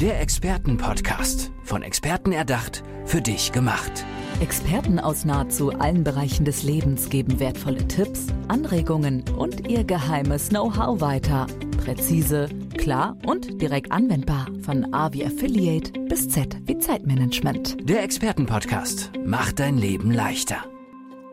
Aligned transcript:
Der 0.00 0.20
Expertenpodcast. 0.20 1.50
Von 1.62 1.80
Experten 1.80 2.30
erdacht, 2.30 2.84
für 3.06 3.22
dich 3.22 3.50
gemacht. 3.50 4.04
Experten 4.40 4.98
aus 4.98 5.24
nahezu 5.24 5.70
allen 5.70 6.04
Bereichen 6.04 6.44
des 6.44 6.64
Lebens 6.64 7.08
geben 7.08 7.40
wertvolle 7.40 7.88
Tipps, 7.88 8.26
Anregungen 8.48 9.24
und 9.38 9.66
ihr 9.66 9.84
geheimes 9.84 10.50
Know-how 10.50 11.00
weiter. 11.00 11.46
Präzise, 11.82 12.50
klar 12.76 13.16
und 13.24 13.62
direkt 13.62 13.90
anwendbar. 13.90 14.48
Von 14.60 14.92
A 14.92 15.14
wie 15.14 15.24
Affiliate 15.24 15.98
bis 16.10 16.28
Z 16.28 16.58
wie 16.66 16.76
Zeitmanagement. 16.76 17.88
Der 17.88 18.02
Expertenpodcast 18.02 19.12
macht 19.24 19.60
dein 19.60 19.78
Leben 19.78 20.10
leichter. 20.10 20.58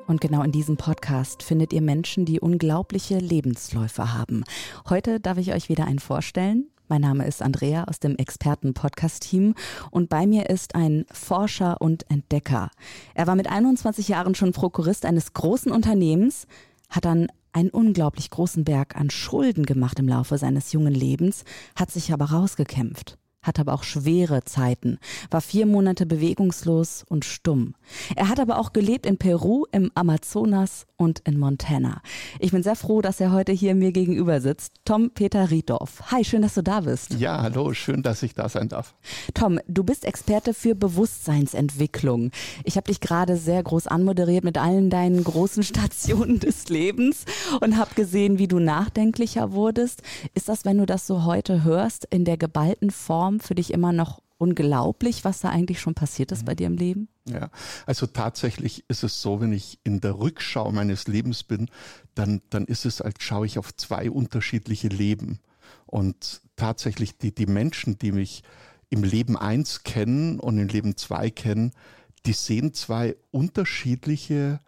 Und 0.07 0.21
genau 0.21 0.41
in 0.41 0.53
diesem 0.53 0.77
Podcast 0.77 1.43
findet 1.43 1.73
ihr 1.73 1.81
Menschen, 1.81 2.23
die 2.23 2.39
unglaubliche 2.39 3.17
Lebensläufe 3.17 4.13
haben. 4.13 4.45
Heute 4.87 5.19
darf 5.19 5.37
ich 5.37 5.53
euch 5.53 5.67
wieder 5.67 5.85
einen 5.85 5.99
vorstellen. 5.99 6.69
Mein 6.89 7.01
Name 7.01 7.25
ist 7.25 7.41
Andrea 7.41 7.85
aus 7.85 7.99
dem 7.99 8.17
Experten-Podcast-Team 8.17 9.55
und 9.89 10.09
bei 10.09 10.27
mir 10.27 10.49
ist 10.49 10.75
ein 10.75 11.05
Forscher 11.11 11.79
und 11.79 12.09
Entdecker. 12.11 12.71
Er 13.13 13.25
war 13.25 13.35
mit 13.35 13.49
21 13.49 14.09
Jahren 14.09 14.35
schon 14.35 14.51
Prokurist 14.51 15.05
eines 15.05 15.33
großen 15.33 15.71
Unternehmens, 15.71 16.45
hat 16.89 17.05
dann 17.05 17.27
einen 17.53 17.69
unglaublich 17.69 18.29
großen 18.29 18.65
Berg 18.65 18.97
an 18.97 19.09
Schulden 19.09 19.65
gemacht 19.65 19.97
im 19.99 20.09
Laufe 20.09 20.37
seines 20.37 20.73
jungen 20.73 20.93
Lebens, 20.93 21.45
hat 21.75 21.89
sich 21.89 22.11
aber 22.11 22.25
rausgekämpft 22.25 23.17
hat 23.43 23.59
aber 23.59 23.73
auch 23.73 23.83
schwere 23.83 24.43
Zeiten, 24.45 24.97
war 25.29 25.41
vier 25.41 25.65
Monate 25.65 26.05
bewegungslos 26.05 27.05
und 27.07 27.25
stumm. 27.25 27.75
Er 28.15 28.29
hat 28.29 28.39
aber 28.39 28.57
auch 28.57 28.73
gelebt 28.73 29.05
in 29.05 29.17
Peru, 29.17 29.65
im 29.71 29.91
Amazonas 29.93 30.87
und 31.03 31.19
in 31.19 31.37
Montana. 31.37 32.01
Ich 32.39 32.51
bin 32.51 32.63
sehr 32.63 32.75
froh, 32.75 33.01
dass 33.01 33.19
er 33.19 33.31
heute 33.31 33.51
hier 33.51 33.75
mir 33.75 33.91
gegenüber 33.91 34.41
sitzt. 34.41 34.73
Tom 34.85 35.11
Peter 35.11 35.51
Riedorf. 35.51 36.11
Hi, 36.11 36.23
schön, 36.23 36.41
dass 36.41 36.55
du 36.55 36.63
da 36.63 36.81
bist. 36.81 37.13
Ja, 37.19 37.41
hallo, 37.41 37.73
schön, 37.73 38.03
dass 38.03 38.23
ich 38.23 38.33
da 38.33 38.49
sein 38.49 38.69
darf. 38.69 38.95
Tom, 39.33 39.59
du 39.67 39.83
bist 39.83 40.05
Experte 40.05 40.53
für 40.53 40.75
Bewusstseinsentwicklung. 40.75 42.31
Ich 42.63 42.77
habe 42.77 42.87
dich 42.87 42.99
gerade 42.99 43.37
sehr 43.37 43.61
groß 43.61 43.87
anmoderiert 43.87 44.43
mit 44.43 44.57
allen 44.57 44.89
deinen 44.89 45.23
großen 45.23 45.63
Stationen 45.63 46.39
des 46.39 46.69
Lebens 46.69 47.25
und 47.61 47.77
habe 47.77 47.93
gesehen, 47.95 48.39
wie 48.39 48.47
du 48.47 48.59
nachdenklicher 48.59 49.51
wurdest. 49.51 50.01
Ist 50.33 50.49
das, 50.49 50.65
wenn 50.65 50.77
du 50.77 50.85
das 50.85 51.07
so 51.07 51.25
heute 51.25 51.63
hörst, 51.63 52.05
in 52.09 52.25
der 52.25 52.37
geballten 52.37 52.89
Form 52.91 53.03
Form 53.03 53.39
für 53.39 53.55
dich 53.55 53.71
immer 53.73 53.93
noch 53.93 54.21
unglaublich, 54.43 55.23
was 55.23 55.39
da 55.39 55.49
eigentlich 55.49 55.79
schon 55.79 55.95
passiert 55.95 56.31
ist 56.31 56.45
bei 56.45 56.53
dir 56.53 56.67
im 56.67 56.77
Leben? 56.77 57.07
Ja, 57.25 57.49
also 57.85 58.05
tatsächlich 58.05 58.83
ist 58.89 59.03
es 59.03 59.21
so, 59.21 59.39
wenn 59.39 59.53
ich 59.53 59.79
in 59.83 60.01
der 60.01 60.19
Rückschau 60.19 60.71
meines 60.71 61.07
Lebens 61.07 61.43
bin, 61.43 61.69
dann, 62.15 62.41
dann 62.49 62.65
ist 62.65 62.85
es, 62.85 63.01
als 63.01 63.23
schaue 63.23 63.45
ich 63.45 63.57
auf 63.57 63.75
zwei 63.75 64.11
unterschiedliche 64.11 64.89
Leben. 64.89 65.39
Und 65.85 66.41
tatsächlich 66.55 67.17
die, 67.17 67.33
die 67.33 67.45
Menschen, 67.45 67.97
die 67.97 68.11
mich 68.11 68.43
im 68.89 69.03
Leben 69.03 69.37
eins 69.37 69.83
kennen 69.83 70.39
und 70.39 70.57
im 70.57 70.67
Leben 70.67 70.97
zwei 70.97 71.29
kennen, 71.29 71.71
die 72.25 72.33
sehen 72.33 72.73
zwei 72.73 73.15
unterschiedliche 73.31 74.59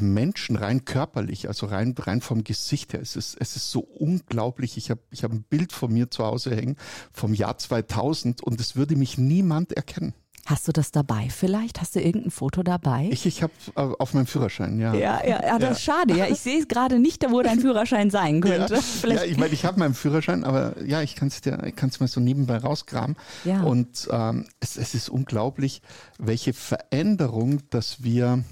Menschen 0.00 0.56
rein 0.56 0.84
körperlich, 0.84 1.48
also 1.48 1.66
rein, 1.66 1.94
rein 1.98 2.20
vom 2.20 2.44
Gesicht 2.44 2.92
her. 2.92 3.00
Es 3.00 3.16
ist, 3.16 3.36
es 3.40 3.56
ist 3.56 3.70
so 3.70 3.80
unglaublich. 3.80 4.76
Ich 4.76 4.90
habe 4.90 5.00
ich 5.10 5.24
hab 5.24 5.32
ein 5.32 5.42
Bild 5.42 5.72
von 5.72 5.92
mir 5.92 6.10
zu 6.10 6.24
Hause 6.24 6.54
hängen 6.54 6.76
vom 7.12 7.34
Jahr 7.34 7.58
2000 7.58 8.42
und 8.42 8.60
es 8.60 8.76
würde 8.76 8.96
mich 8.96 9.18
niemand 9.18 9.72
erkennen. 9.72 10.14
Hast 10.46 10.68
du 10.68 10.72
das 10.72 10.92
dabei 10.92 11.28
vielleicht? 11.28 11.80
Hast 11.80 11.96
du 11.96 12.00
irgendein 12.00 12.30
Foto 12.30 12.62
dabei? 12.62 13.08
Ich, 13.10 13.26
ich 13.26 13.42
habe 13.42 13.52
äh, 13.74 13.80
auf 13.80 14.14
meinem 14.14 14.26
Führerschein, 14.26 14.78
ja. 14.78 14.94
Ja, 14.94 15.20
ja, 15.26 15.42
ja 15.42 15.58
das 15.58 15.62
ja. 15.62 15.70
ist 15.70 15.82
schade. 15.82 16.16
Ja, 16.16 16.26
ich 16.28 16.38
sehe 16.38 16.60
es 16.60 16.68
gerade 16.68 17.00
nicht, 17.00 17.28
wo 17.28 17.42
dein 17.42 17.58
Führerschein 17.58 18.10
sein 18.10 18.40
könnte. 18.42 18.80
Ja, 19.02 19.08
ja 19.12 19.24
ich 19.24 19.38
meine, 19.38 19.52
ich 19.52 19.64
habe 19.64 19.80
meinen 19.80 19.94
Führerschein, 19.94 20.44
aber 20.44 20.80
ja, 20.84 21.02
ich 21.02 21.16
kann 21.16 21.28
es 21.28 21.40
dir, 21.40 21.60
ich 21.66 21.74
kann 21.74 21.88
es 21.88 21.98
mal 21.98 22.06
so 22.06 22.20
nebenbei 22.20 22.58
rausgraben. 22.58 23.16
Ja. 23.44 23.62
Und 23.62 24.06
ähm, 24.12 24.46
es, 24.60 24.76
es 24.76 24.94
ist 24.94 25.08
unglaublich, 25.08 25.82
welche 26.18 26.52
Veränderung, 26.52 27.68
dass 27.70 28.04
wir 28.04 28.44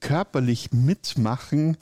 körperlich 0.00 0.72
mitmachen, 0.72 1.76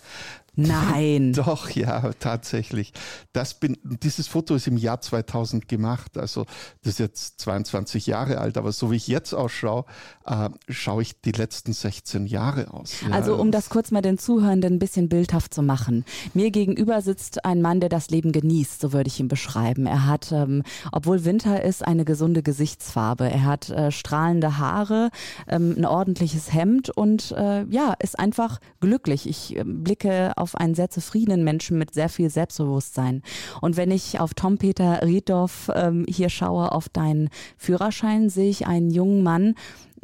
Nein. 0.57 1.33
Doch, 1.37 1.71
ja, 1.71 2.13
tatsächlich. 2.19 2.93
Das 3.33 3.55
bin, 3.55 3.77
dieses 3.83 4.29
Foto 4.29 4.55
ist 4.55 4.67
im 4.67 4.77
Jahr 4.77 5.01
2000 5.01 5.69
gemacht. 5.69 6.17
Also, 6.17 6.47
das 6.83 6.95
ist 6.95 6.99
jetzt 6.99 7.41
22 7.41 8.07
Jahre 8.07 8.39
alt. 8.39 8.57
Aber 8.57 8.73
so 8.73 8.91
wie 8.91 8.97
ich 8.97 9.09
jetzt 9.09 9.33
ausschaue, 9.33 9.85
äh, 10.27 10.51
schaue 10.69 11.03
ich 11.03 11.21
die 11.21 11.33
letzten 11.33 11.73
16 11.73 12.27
Jahre 12.27 12.73
aus. 12.73 13.01
Ja. 13.03 13.11
Also, 13.11 13.37
um 13.37 13.51
das 13.51 13.69
kurz 13.69 13.91
mal 13.91 14.03
den 14.03 14.19
Zuhörenden 14.19 14.75
ein 14.75 14.79
bisschen 14.79 15.09
bildhaft 15.09 15.53
zu 15.55 15.63
machen. 15.63 16.05
Mir 16.35 16.51
gegenüber 16.51 17.03
sitzt 17.03 17.45
ein 17.45 17.61
Mann, 17.61 17.81
der 17.81 17.89
das 17.89 18.11
Leben 18.11 18.33
genießt. 18.33 18.81
So 18.81 18.93
würde 18.93 19.09
ich 19.09 19.19
ihn 19.19 19.29
beschreiben. 19.29 19.87
Er 19.87 20.07
hat, 20.07 20.31
ähm, 20.33 20.63
obwohl 20.93 21.25
Winter 21.25 21.63
ist, 21.63 21.85
eine 21.85 22.05
gesunde 22.05 22.43
Gesichtsfarbe. 22.43 23.29
Er 23.31 23.45
hat 23.45 23.71
äh, 23.71 23.91
strahlende 23.91 24.59
Haare, 24.59 25.11
ähm, 25.49 25.75
ein 25.77 25.85
ordentliches 25.85 26.53
Hemd 26.53 26.91
und, 26.91 27.33
äh, 27.33 27.65
ja, 27.65 27.95
ist 27.99 28.19
einfach 28.19 28.61
glücklich. 28.81 29.29
Ich 29.29 29.57
äh, 29.57 29.65
blicke 29.65 30.33
auf 30.37 30.44
auf 30.45 30.55
einen 30.55 30.75
sehr 30.75 30.91
zufriedenen 30.91 31.43
Menschen 31.43 31.79
mit 31.79 31.95
sehr 31.95 32.11
viel 32.11 32.29
Selbstbewusstsein. 32.29 33.23
Und 33.63 33.79
wenn 33.79 33.91
ich 33.91 34.21
auf 34.21 34.35
Tom 34.35 34.59
Peter 34.59 35.03
Rieddorf 35.03 35.71
ähm, 35.75 36.05
hier 36.07 36.29
schaue, 36.29 36.71
auf 36.73 36.91
deinen 36.91 37.31
Führerschein, 37.57 38.29
sehe 38.29 38.51
ich 38.51 38.67
einen 38.67 38.91
jungen 38.91 39.23
Mann, 39.23 39.55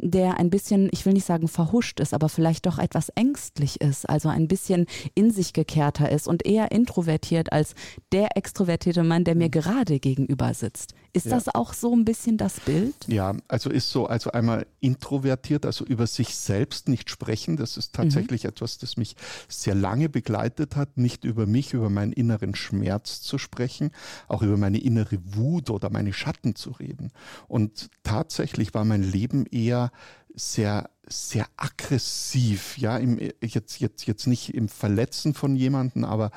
der 0.01 0.39
ein 0.39 0.49
bisschen, 0.49 0.89
ich 0.91 1.05
will 1.05 1.13
nicht 1.13 1.27
sagen 1.27 1.47
verhuscht 1.47 1.99
ist, 1.99 2.13
aber 2.15 2.27
vielleicht 2.27 2.65
doch 2.65 2.79
etwas 2.79 3.09
ängstlich 3.09 3.79
ist, 3.81 4.09
also 4.09 4.29
ein 4.29 4.47
bisschen 4.47 4.87
in 5.13 5.29
sich 5.29 5.53
gekehrter 5.53 6.11
ist 6.11 6.27
und 6.27 6.43
eher 6.45 6.71
introvertiert 6.71 7.51
als 7.53 7.75
der 8.11 8.35
extrovertierte 8.35 9.03
Mann, 9.03 9.23
der 9.23 9.35
mir 9.35 9.47
mhm. 9.47 9.51
gerade 9.51 9.99
gegenüber 9.99 10.53
sitzt. 10.55 10.95
Ist 11.13 11.25
ja. 11.25 11.31
das 11.31 11.53
auch 11.53 11.73
so 11.73 11.93
ein 11.93 12.05
bisschen 12.05 12.37
das 12.37 12.59
Bild? 12.61 12.95
Ja, 13.07 13.35
also 13.47 13.69
ist 13.69 13.89
so, 13.89 14.05
also 14.05 14.31
einmal 14.31 14.65
introvertiert, 14.79 15.65
also 15.65 15.85
über 15.85 16.07
sich 16.07 16.35
selbst 16.35 16.87
nicht 16.87 17.09
sprechen. 17.09 17.57
Das 17.57 17.75
ist 17.75 17.93
tatsächlich 17.93 18.43
mhm. 18.43 18.49
etwas, 18.49 18.77
das 18.77 18.95
mich 18.95 19.15
sehr 19.49 19.75
lange 19.75 20.07
begleitet 20.07 20.75
hat, 20.75 20.97
nicht 20.97 21.25
über 21.25 21.45
mich, 21.45 21.73
über 21.73 21.89
meinen 21.89 22.13
inneren 22.13 22.55
Schmerz 22.55 23.21
zu 23.21 23.37
sprechen, 23.37 23.91
auch 24.29 24.41
über 24.41 24.55
meine 24.55 24.79
innere 24.79 25.17
Wut 25.23 25.69
oder 25.69 25.89
meine 25.89 26.13
Schatten 26.13 26.55
zu 26.55 26.71
reden. 26.71 27.11
Und 27.47 27.89
tatsächlich 28.03 28.73
war 28.73 28.85
mein 28.85 29.03
Leben 29.03 29.45
eher 29.45 29.91
sehr 30.35 30.89
sehr 31.07 31.45
aggressiv, 31.57 32.77
ja, 32.77 32.97
im, 32.97 33.19
jetzt 33.41 33.79
jetzt 33.79 34.05
jetzt 34.05 34.27
nicht 34.27 34.53
im 34.53 34.69
Verletzen 34.69 35.33
von 35.33 35.55
jemanden, 35.55 36.05
aber 36.05 36.31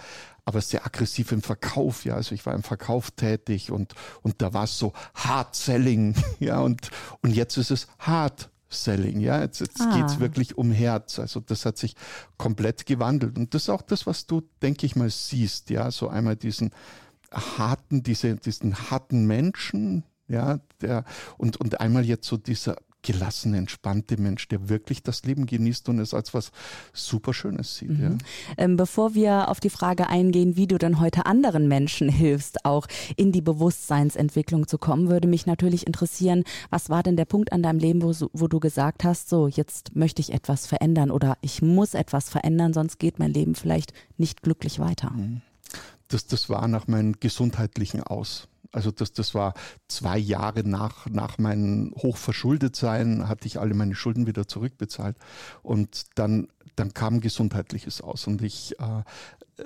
aber 0.44 0.60
sehr 0.60 0.84
aggressiv 0.84 1.32
im 1.32 1.43
Verkauf, 1.43 2.05
ja. 2.05 2.15
Also 2.15 2.34
ich 2.34 2.44
war 2.44 2.55
im 2.55 2.62
Verkauf 2.62 3.10
tätig 3.10 3.71
und, 3.71 3.94
und 4.22 4.43
da 4.43 4.53
war 4.53 4.65
es 4.65 4.78
so 4.78 4.93
Hard 5.15 5.55
Selling, 5.55 6.15
ja, 6.38 6.60
und, 6.60 6.91
und 7.22 7.34
jetzt 7.34 7.56
ist 7.56 7.71
es 7.71 7.88
Hard 7.99 8.50
Selling, 8.69 9.21
ja. 9.21 9.41
Jetzt, 9.41 9.60
jetzt 9.60 9.81
ah. 9.81 9.97
geht 9.97 10.06
es 10.06 10.21
wirklich 10.21 10.59
um 10.59 10.71
Herz. 10.71 11.19
Also 11.19 11.41
das 11.41 11.65
hat 11.65 11.78
sich 11.78 11.94
komplett 12.37 12.84
gewandelt. 12.87 13.38
Und 13.38 13.55
das 13.55 13.62
ist 13.62 13.69
auch 13.71 13.82
das, 13.82 14.06
was 14.06 14.26
du, 14.26 14.43
denke 14.61 14.84
ich 14.84 14.97
mal, 14.97 15.09
siehst, 15.09 15.71
ja. 15.71 15.91
So 15.91 16.09
einmal 16.09 16.37
diesen 16.37 16.72
harten, 17.32 18.03
diese, 18.03 18.37
diesen 18.37 18.91
harten 18.91 19.26
Menschen, 19.26 20.05
ja, 20.28 20.61
der, 20.81 21.05
und, 21.38 21.56
und 21.56 21.81
einmal 21.81 22.05
jetzt 22.05 22.26
so 22.26 22.37
dieser 22.37 22.76
gelassene, 23.05 23.59
entspannte 23.59 24.21
Mensch, 24.21 24.49
der 24.49 24.69
wirklich 24.69 25.03
das 25.03 25.23
Leben 25.25 25.47
genießt 25.47 25.89
und 25.89 26.01
es 26.01 26.13
als 26.13 26.35
was 26.35 26.51
super 26.93 27.33
Schönes 27.33 27.77
sieht. 27.77 27.91
Mhm. 27.91 28.03
Ja. 28.03 28.11
Ähm, 28.57 28.77
bevor 28.77 29.15
wir 29.15 29.49
auf 29.49 29.61
die 29.61 29.71
Frage 29.71 30.09
eingehen, 30.09 30.57
wie 30.57 30.67
du 30.67 30.79
denn 30.79 30.99
heute 30.99 31.27
anderen 31.27 31.69
Menschen 31.69 32.09
hilfst, 32.25 32.65
auch 32.65 32.87
in 33.17 33.31
die 33.31 33.43
Bewusstseinsentwicklung 33.43 34.67
zu 34.67 34.79
kommen, 34.79 35.09
würde 35.09 35.29
mich 35.29 35.47
natürlich 35.47 35.87
interessieren, 35.87 36.43
was 36.71 36.91
war 36.91 37.03
denn 37.03 37.17
der 37.17 37.27
Punkt 37.27 37.53
an 37.53 37.63
deinem 37.63 37.79
Leben, 37.79 38.03
wo, 38.03 38.13
wo 38.33 38.49
du 38.49 38.59
gesagt 38.59 39.05
hast, 39.05 39.29
so 39.29 39.47
jetzt 39.47 39.95
möchte 39.95 40.21
ich 40.21 40.33
etwas 40.33 40.67
verändern 40.67 41.11
oder 41.11 41.37
ich 41.43 41.63
muss 41.63 41.95
etwas 41.95 42.31
verändern, 42.31 42.73
sonst 42.73 42.99
geht 42.99 43.19
mein 43.19 43.33
Leben 43.33 43.55
vielleicht 43.55 43.93
nicht 44.17 44.43
glücklich 44.43 44.79
weiter. 44.79 45.11
Mhm. 45.11 45.43
Das, 46.09 46.27
das 46.27 46.49
war 46.49 46.67
nach 46.69 46.87
meinem 46.87 47.19
gesundheitlichen 47.21 48.03
Aus. 48.03 48.49
Also 48.75 48.91
das, 48.91 49.12
das 49.12 49.35
war 49.35 49.55
zwei 49.89 50.19
Jahre 50.19 50.67
nach, 50.69 51.07
nach 51.07 51.39
meinem 51.39 51.94
Hochverschuldetsein, 51.97 53.29
hatte 53.29 53.47
ich 53.47 53.61
alle 53.61 53.75
meine 53.75 53.94
Schulden 53.94 54.26
wieder 54.26 54.49
zurückbezahlt. 54.49 55.17
Und 55.62 56.06
dann, 56.17 56.49
dann 56.76 56.93
kam 56.93 57.21
gesundheitliches 57.21 58.00
aus. 58.00 58.26
Und 58.26 58.43
ich 58.43 58.79
äh, 58.81 59.03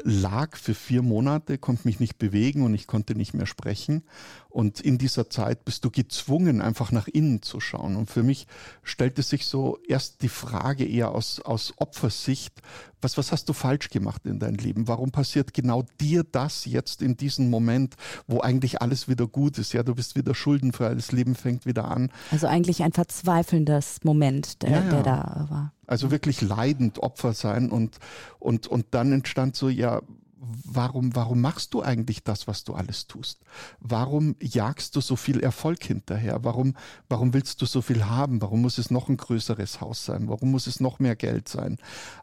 lag 0.02 0.56
für 0.56 0.74
vier 0.74 1.02
Monate, 1.02 1.58
konnte 1.58 1.86
mich 1.86 2.00
nicht 2.00 2.18
bewegen 2.18 2.62
und 2.62 2.74
ich 2.74 2.86
konnte 2.86 3.14
nicht 3.14 3.34
mehr 3.34 3.46
sprechen. 3.46 4.04
Und 4.48 4.80
in 4.80 4.98
dieser 4.98 5.30
Zeit 5.30 5.64
bist 5.64 5.84
du 5.84 5.90
gezwungen, 5.90 6.60
einfach 6.60 6.90
nach 6.90 7.06
innen 7.06 7.42
zu 7.42 7.60
schauen. 7.60 7.96
Und 7.96 8.10
für 8.10 8.22
mich 8.22 8.46
stellte 8.82 9.22
sich 9.22 9.46
so 9.46 9.78
erst 9.86 10.22
die 10.22 10.28
Frage 10.28 10.84
eher 10.84 11.12
aus, 11.12 11.40
aus 11.40 11.74
Opfersicht, 11.76 12.60
was, 13.00 13.16
was 13.16 13.30
hast 13.30 13.48
du 13.48 13.52
falsch 13.52 13.90
gemacht 13.90 14.26
in 14.26 14.38
deinem 14.38 14.56
Leben? 14.56 14.88
Warum 14.88 15.10
passiert 15.10 15.54
genau 15.54 15.84
dir 16.00 16.24
das 16.24 16.64
jetzt 16.64 17.00
in 17.02 17.16
diesem 17.16 17.48
Moment, 17.50 17.94
wo 18.26 18.40
eigentlich 18.40 18.82
alles 18.82 19.08
wieder 19.08 19.26
gut 19.26 19.58
ist? 19.58 19.72
Ja, 19.72 19.82
du 19.82 19.94
bist 19.94 20.16
wieder 20.16 20.34
schuldenfrei, 20.34 20.94
das 20.94 21.12
Leben 21.12 21.34
fängt 21.34 21.64
wieder 21.64 21.88
an. 21.88 22.10
Also 22.32 22.46
eigentlich 22.46 22.82
ein 22.82 22.92
verzweifelndes 22.92 24.00
Moment, 24.02 24.62
der, 24.62 24.70
ja, 24.70 24.82
ja. 24.82 24.90
der 24.90 25.02
da 25.02 25.46
war. 25.48 25.72
Also 25.88 26.12
wirklich 26.12 26.40
leidend 26.40 27.00
Opfer 27.00 27.32
sein 27.32 27.70
und, 27.70 27.98
und, 28.38 28.68
und 28.68 28.86
dann 28.92 29.10
entstand 29.10 29.56
so, 29.56 29.68
ja, 29.68 30.02
warum, 30.38 31.16
warum 31.16 31.40
machst 31.40 31.74
du 31.74 31.82
eigentlich 31.82 32.22
das, 32.22 32.46
was 32.46 32.64
du 32.64 32.74
alles 32.74 33.06
tust? 33.06 33.40
Warum 33.80 34.36
jagst 34.40 34.94
du 34.96 35.00
so 35.00 35.16
viel 35.16 35.40
Erfolg 35.40 35.82
hinterher? 35.82 36.44
Warum, 36.44 36.76
warum 37.08 37.34
willst 37.34 37.60
du 37.62 37.66
so 37.66 37.82
viel 37.82 38.04
haben? 38.04 38.40
Warum 38.40 38.62
muss 38.62 38.78
es 38.78 38.90
noch 38.90 39.08
ein 39.08 39.16
größeres 39.16 39.80
Haus 39.80 40.04
sein? 40.04 40.28
Warum 40.28 40.50
muss 40.50 40.66
es 40.66 40.80
noch 40.80 41.00
mehr 41.00 41.16
Geld 41.16 41.48
sein? 41.48 41.78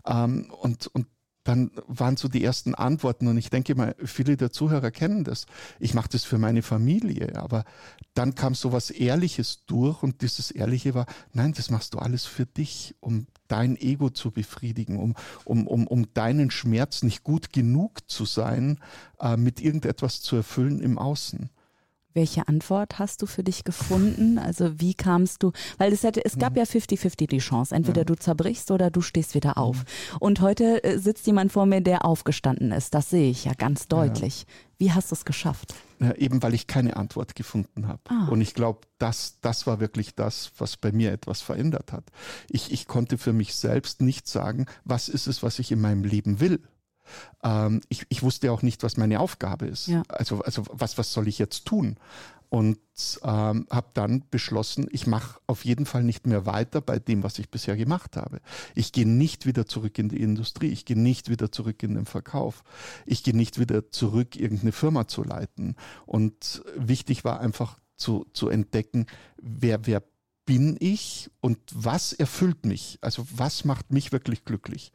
Ähm, 0.05 0.49
und, 0.61 0.87
und 0.87 1.07
dann 1.45 1.71
waren 1.87 2.17
so 2.17 2.27
die 2.27 2.43
ersten 2.43 2.73
Antworten 2.75 3.27
und 3.27 3.37
ich 3.37 3.51
denke 3.51 3.75
mal, 3.75 3.95
viele 4.03 4.35
der 4.35 4.51
Zuhörer 4.51 4.91
kennen 4.91 5.23
das. 5.23 5.45
Ich 5.79 5.93
mache 5.93 6.09
das 6.09 6.23
für 6.23 6.39
meine 6.39 6.63
Familie, 6.63 7.39
aber 7.39 7.63
dann 8.15 8.33
kam 8.33 8.55
so 8.55 8.73
was 8.73 8.89
Ehrliches 8.89 9.63
durch 9.67 10.01
und 10.01 10.21
dieses 10.21 10.49
Ehrliche 10.49 10.95
war, 10.95 11.05
nein, 11.33 11.53
das 11.53 11.69
machst 11.69 11.93
du 11.93 11.99
alles 11.99 12.25
für 12.25 12.47
dich, 12.47 12.95
um 12.99 13.27
dein 13.47 13.77
Ego 13.77 14.09
zu 14.09 14.31
befriedigen, 14.31 14.97
um, 14.97 15.13
um, 15.45 15.67
um, 15.67 15.85
um 15.85 16.11
deinen 16.15 16.49
Schmerz 16.49 17.03
nicht 17.03 17.23
gut 17.23 17.53
genug 17.53 18.09
zu 18.09 18.25
sein, 18.25 18.79
äh, 19.19 19.37
mit 19.37 19.61
irgendetwas 19.61 20.21
zu 20.21 20.35
erfüllen 20.37 20.81
im 20.81 20.97
Außen. 20.97 21.51
Welche 22.15 22.47
Antwort 22.47 22.97
hast 22.97 23.21
du 23.21 23.25
für 23.25 23.43
dich 23.43 23.65
gefunden? 23.65 24.39
Also 24.39 24.79
wie 24.79 24.93
kamst 24.93 25.43
du, 25.43 25.51
weil 25.77 25.91
es, 25.91 26.03
hätte, 26.03 26.23
es 26.23 26.37
gab 26.37 26.53
mhm. 26.53 26.59
ja 26.59 26.63
50-50 26.63 27.27
die 27.27 27.39
Chance, 27.39 27.75
entweder 27.75 28.01
ja. 28.01 28.05
du 28.05 28.15
zerbrichst 28.15 28.71
oder 28.71 28.89
du 28.89 29.01
stehst 29.01 29.35
wieder 29.35 29.57
auf. 29.57 29.79
Mhm. 29.79 30.17
Und 30.21 30.41
heute 30.41 30.81
äh, 30.85 30.97
sitzt 30.97 31.27
jemand 31.27 31.51
vor 31.51 31.65
mir, 31.65 31.81
der 31.81 32.05
aufgestanden 32.05 32.71
ist. 32.71 32.93
Das 32.93 33.09
sehe 33.09 33.29
ich 33.29 33.43
ja 33.43 33.51
ganz 33.53 33.89
deutlich. 33.89 34.41
Ja. 34.41 34.45
Wie 34.77 34.91
hast 34.93 35.11
du 35.11 35.15
es 35.15 35.25
geschafft? 35.25 35.75
Ja, 35.99 36.13
eben 36.13 36.41
weil 36.41 36.53
ich 36.53 36.67
keine 36.67 36.95
Antwort 36.95 37.35
gefunden 37.35 37.89
habe. 37.89 38.01
Ah. 38.07 38.29
Und 38.29 38.39
ich 38.39 38.53
glaube, 38.53 38.87
das, 38.97 39.39
das 39.41 39.67
war 39.67 39.81
wirklich 39.81 40.15
das, 40.15 40.51
was 40.57 40.77
bei 40.77 40.93
mir 40.93 41.11
etwas 41.11 41.41
verändert 41.41 41.91
hat. 41.91 42.05
Ich, 42.49 42.71
ich 42.71 42.87
konnte 42.87 43.17
für 43.17 43.33
mich 43.33 43.55
selbst 43.55 44.01
nicht 44.01 44.27
sagen, 44.29 44.67
was 44.85 45.09
ist 45.09 45.27
es, 45.27 45.43
was 45.43 45.59
ich 45.59 45.69
in 45.73 45.81
meinem 45.81 46.05
Leben 46.05 46.39
will. 46.39 46.61
Ähm, 47.43 47.81
ich, 47.89 48.05
ich 48.09 48.23
wusste 48.23 48.51
auch 48.51 48.61
nicht, 48.61 48.83
was 48.83 48.97
meine 48.97 49.19
Aufgabe 49.19 49.67
ist. 49.67 49.87
Ja. 49.87 50.03
Also, 50.07 50.41
also 50.41 50.63
was, 50.71 50.97
was 50.97 51.13
soll 51.13 51.27
ich 51.27 51.39
jetzt 51.39 51.65
tun? 51.65 51.97
Und 52.49 52.79
ähm, 53.23 53.67
habe 53.69 53.87
dann 53.93 54.23
beschlossen, 54.29 54.87
ich 54.91 55.07
mache 55.07 55.39
auf 55.47 55.65
jeden 55.65 55.85
Fall 55.85 56.03
nicht 56.03 56.27
mehr 56.27 56.45
weiter 56.45 56.79
bei 56.79 56.99
dem, 56.99 57.23
was 57.23 57.39
ich 57.39 57.49
bisher 57.49 57.75
gemacht 57.75 58.15
habe. 58.15 58.39
Ich 58.75 58.91
gehe 58.91 59.07
nicht 59.07 59.45
wieder 59.45 59.65
zurück 59.65 59.97
in 59.97 60.09
die 60.09 60.21
Industrie, 60.21 60.69
ich 60.69 60.85
gehe 60.85 60.97
nicht 60.97 61.29
wieder 61.29 61.51
zurück 61.51 61.81
in 61.83 61.95
den 61.95 62.05
Verkauf, 62.05 62.63
ich 63.05 63.23
gehe 63.23 63.35
nicht 63.35 63.59
wieder 63.59 63.89
zurück, 63.89 64.35
irgendeine 64.35 64.71
Firma 64.71 65.07
zu 65.07 65.23
leiten. 65.23 65.75
Und 66.05 66.63
wichtig 66.77 67.25
war 67.25 67.39
einfach 67.39 67.79
zu, 67.97 68.25
zu 68.31 68.47
entdecken, 68.49 69.07
wer, 69.41 69.85
wer 69.87 70.03
bin 70.45 70.77
ich 70.79 71.31
und 71.41 71.57
was 71.73 72.13
erfüllt 72.13 72.65
mich? 72.65 72.99
Also 73.01 73.25
was 73.35 73.65
macht 73.65 73.91
mich 73.91 74.11
wirklich 74.11 74.45
glücklich? 74.45 74.91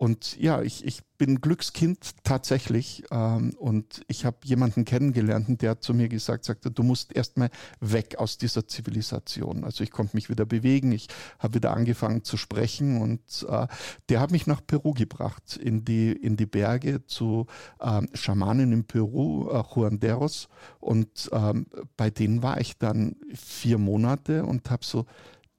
Und 0.00 0.38
ja, 0.38 0.62
ich, 0.62 0.82
ich 0.86 1.02
bin 1.18 1.42
Glückskind 1.42 2.24
tatsächlich. 2.24 3.04
Ähm, 3.10 3.54
und 3.58 4.00
ich 4.08 4.24
habe 4.24 4.38
jemanden 4.44 4.86
kennengelernt, 4.86 5.60
der 5.60 5.78
zu 5.80 5.92
mir 5.92 6.08
gesagt 6.08 6.46
sagte, 6.46 6.70
du 6.70 6.82
musst 6.82 7.12
erstmal 7.14 7.50
weg 7.80 8.16
aus 8.16 8.38
dieser 8.38 8.66
Zivilisation. 8.66 9.62
Also 9.62 9.84
ich 9.84 9.90
konnte 9.90 10.16
mich 10.16 10.30
wieder 10.30 10.46
bewegen, 10.46 10.90
ich 10.90 11.08
habe 11.38 11.56
wieder 11.56 11.76
angefangen 11.76 12.24
zu 12.24 12.38
sprechen 12.38 13.02
und 13.02 13.46
äh, 13.46 13.66
der 14.08 14.20
hat 14.20 14.30
mich 14.30 14.46
nach 14.46 14.62
Peru 14.66 14.94
gebracht, 14.94 15.58
in 15.58 15.84
die, 15.84 16.12
in 16.12 16.38
die 16.38 16.46
Berge 16.46 17.04
zu 17.04 17.44
äh, 17.78 18.00
Schamanen 18.14 18.72
in 18.72 18.84
Peru, 18.84 19.50
äh, 19.50 19.62
Juanderos. 19.74 20.48
Und 20.78 21.28
ähm, 21.30 21.66
bei 21.98 22.08
denen 22.08 22.42
war 22.42 22.58
ich 22.58 22.78
dann 22.78 23.16
vier 23.34 23.76
Monate 23.76 24.46
und 24.46 24.70
habe 24.70 24.82
so 24.82 25.04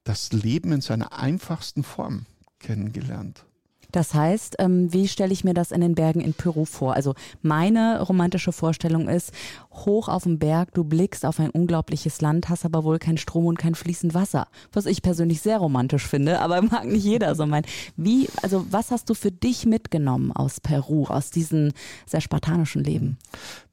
das 0.04 0.34
Leben 0.34 0.72
in 0.72 0.82
seiner 0.82 1.14
einfachsten 1.14 1.84
Form 1.84 2.26
kennengelernt. 2.58 3.46
Das 3.92 4.14
heißt, 4.14 4.56
ähm, 4.60 4.92
wie 4.94 5.08
stelle 5.08 5.34
ich 5.34 5.44
mir 5.44 5.54
das 5.54 5.72
in 5.72 5.82
den 5.82 5.96
Bergen 5.96 6.22
in 6.22 6.34
Peru 6.34 6.66
vor? 6.66 6.94
Also 6.94 7.14
meine 7.42 8.02
romantische 8.02 8.52
Vorstellung 8.52 9.10
ist, 9.10 9.32
hoch 9.72 10.08
auf 10.08 10.24
dem 10.24 10.40
Berg, 10.40 10.74
du 10.74 10.84
blickst 10.84 11.26
auf 11.26 11.40
ein 11.40 11.50
unglaubliches 11.50 12.22
Land, 12.22 12.50
hast 12.50 12.66
aber 12.66 12.84
wohl 12.84 13.00
kein 13.00 13.18
Strom 13.18 13.46
und 13.46 13.58
kein 13.58 13.76
fließend 13.76 14.14
Wasser. 14.14 14.48
Was 14.72 14.86
ich 14.86 15.02
persönlich 15.02 15.42
sehr 15.42 15.58
romantisch 15.58 16.08
finde, 16.08 16.40
aber 16.40 16.62
mag 16.62 16.86
nicht 16.86 17.04
jeder 17.04 17.36
so 17.36 17.46
meinen. 17.46 17.66
Wie, 17.96 18.30
also 18.42 18.66
was 18.70 18.92
hast 18.92 19.10
du 19.10 19.14
für 19.14 19.32
dich 19.32 19.66
mitgenommen 19.66 20.32
aus 20.32 20.60
Peru, 20.60 21.06
aus 21.06 21.32
diesem 21.32 21.72
sehr 22.06 22.22
spartanischen 22.22 22.84
Leben? 22.84 23.18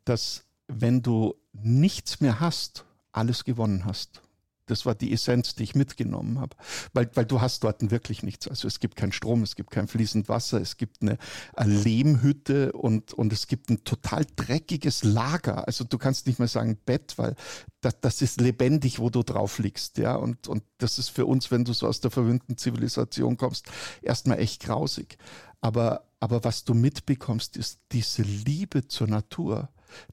Dass 0.05 0.45
wenn 0.69 1.03
du 1.03 1.35
nichts 1.53 2.21
mehr 2.21 2.41
hast, 2.41 2.85
alles 3.13 3.45
gewonnen 3.45 3.85
hast. 3.85 4.23
Das 4.71 4.87
war 4.87 4.95
die 4.95 5.13
Essenz, 5.13 5.55
die 5.55 5.65
ich 5.65 5.75
mitgenommen 5.75 6.41
habe. 6.41 6.57
Weil, 6.93 7.11
weil 7.15 7.25
du 7.25 7.41
hast 7.41 7.65
dort 7.65 7.91
wirklich 7.91 8.23
nichts. 8.23 8.49
Also 8.49 8.69
es 8.69 8.81
gibt 8.81 8.97
keinen 8.97 9.13
Strom, 9.13 9.43
es 9.43 9.57
gibt 9.57 9.71
kein 9.71 9.89
fließend 9.89 10.29
Wasser, 10.29 10.61
es 10.61 10.77
gibt 10.77 11.03
eine, 11.03 11.19
eine 11.55 11.75
Lehmhütte 11.75 12.73
und, 12.73 13.13
und 13.13 13.33
es 13.33 13.47
gibt 13.47 13.71
ein 13.71 13.85
total 13.85 14.27
dreckiges 14.37 15.05
Lager. 15.05 15.67
Also 15.67 15.85
du 15.85 15.99
kannst 15.99 16.27
nicht 16.27 16.39
mehr 16.39 16.49
sagen 16.49 16.79
Bett, 16.85 17.15
weil 17.17 17.35
das, 17.81 18.01
das 18.01 18.23
ist 18.23 18.41
lebendig, 18.41 18.99
wo 18.99 19.11
du 19.11 19.23
drauf 19.23 19.59
liegst. 19.59 19.99
Ja? 19.99 20.17
Und, 20.17 20.49
und 20.49 20.63
das 20.79 20.99
ist 20.99 21.09
für 21.09 21.27
uns, 21.27 21.51
wenn 21.51 21.65
du 21.65 21.73
so 21.73 21.87
aus 21.87 22.01
der 22.01 22.11
verwöhnten 22.11 22.57
Zivilisation 22.57 23.37
kommst, 23.37 23.67
erstmal 24.03 24.39
echt 24.39 24.63
grausig. 24.63 25.19
Aber, 25.61 26.05
aber 26.21 26.45
was 26.45 26.65
du 26.65 26.75
mitbekommst, 26.75 27.57
ist 27.57 27.81
diese 27.93 28.23
Liebe 28.23 28.87
zur 28.87 29.09
Natur 29.09 29.69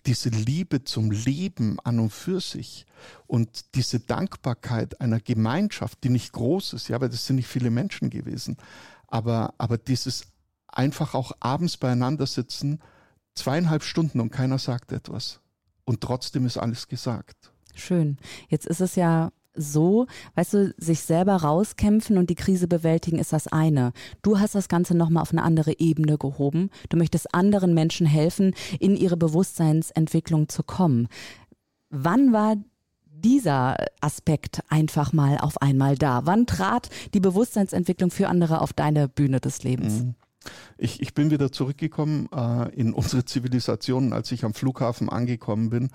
diese 0.06 0.30
Liebe 0.30 0.84
zum 0.84 1.12
Leben 1.12 1.80
an 1.84 2.00
und 2.00 2.12
für 2.12 2.40
sich 2.42 2.86
und 3.28 3.76
diese 3.76 4.00
Dankbarkeit 4.00 5.02
einer 5.02 5.20
Gemeinschaft, 5.20 6.04
die 6.04 6.10
nicht 6.10 6.34
groß 6.34 6.74
ist, 6.74 6.88
ja, 6.88 7.00
weil 7.02 7.10
das 7.10 7.26
sind 7.26 7.38
nicht 7.38 7.48
viele 7.48 7.70
Menschen 7.70 8.10
gewesen, 8.10 8.58
aber, 9.08 9.54
aber 9.58 9.78
dieses 9.78 10.28
einfach 10.68 11.14
auch 11.14 11.32
abends 11.40 11.78
beieinander 11.78 12.28
sitzen, 12.28 12.80
zweieinhalb 13.34 13.84
Stunden 13.84 14.20
und 14.20 14.32
keiner 14.32 14.60
sagt 14.60 14.92
etwas. 14.92 15.40
Und 15.86 16.02
trotzdem 16.02 16.46
ist 16.46 16.58
alles 16.58 16.88
gesagt. 16.88 17.52
Schön. 17.76 18.18
Jetzt 18.50 18.66
ist 18.66 18.82
es 18.82 18.96
ja 18.96 19.32
so, 19.56 20.08
weißt 20.36 20.54
du, 20.54 20.74
sich 20.78 21.02
selber 21.02 21.36
rauskämpfen 21.36 22.18
und 22.18 22.30
die 22.30 22.36
Krise 22.36 22.68
bewältigen 22.68 23.20
ist 23.20 23.34
das 23.34 23.48
eine. 23.48 23.92
Du 24.22 24.40
hast 24.40 24.56
das 24.56 24.68
Ganze 24.68 24.96
nochmal 24.96 25.22
auf 25.22 25.32
eine 25.32 25.44
andere 25.44 25.80
Ebene 25.80 26.18
gehoben. 26.18 26.70
Du 26.90 26.98
möchtest 26.98 27.34
anderen 27.34 27.74
Menschen 27.74 28.08
helfen, 28.08 28.54
in 28.80 28.96
ihre 28.96 29.18
Bewusstseinsentwicklung 29.18 30.50
zu 30.50 30.64
kommen. 30.64 31.08
Wann 31.90 32.34
war 32.34 32.56
dieser 33.06 33.78
Aspekt 34.02 34.62
einfach 34.70 35.14
mal 35.14 35.38
auf 35.38 35.62
einmal 35.62 35.98
da? 35.98 36.26
Wann 36.26 36.46
trat 36.46 36.90
die 37.14 37.20
Bewusstseinsentwicklung 37.20 38.12
für 38.12 38.28
andere 38.28 38.62
auf 38.62 38.74
deine 38.74 39.08
Bühne 39.08 39.40
des 39.40 39.64
Lebens? 39.64 40.04
Mhm. 40.04 40.16
Ich, 40.78 41.02
ich 41.02 41.14
bin 41.14 41.32
wieder 41.32 41.52
zurückgekommen 41.52 42.30
äh, 42.32 42.70
in 42.76 42.94
unsere 42.94 43.26
Zivilisation, 43.26 44.14
als 44.14 44.32
ich 44.32 44.46
am 44.46 44.54
Flughafen 44.54 45.10
angekommen 45.10 45.70
bin, 45.70 45.90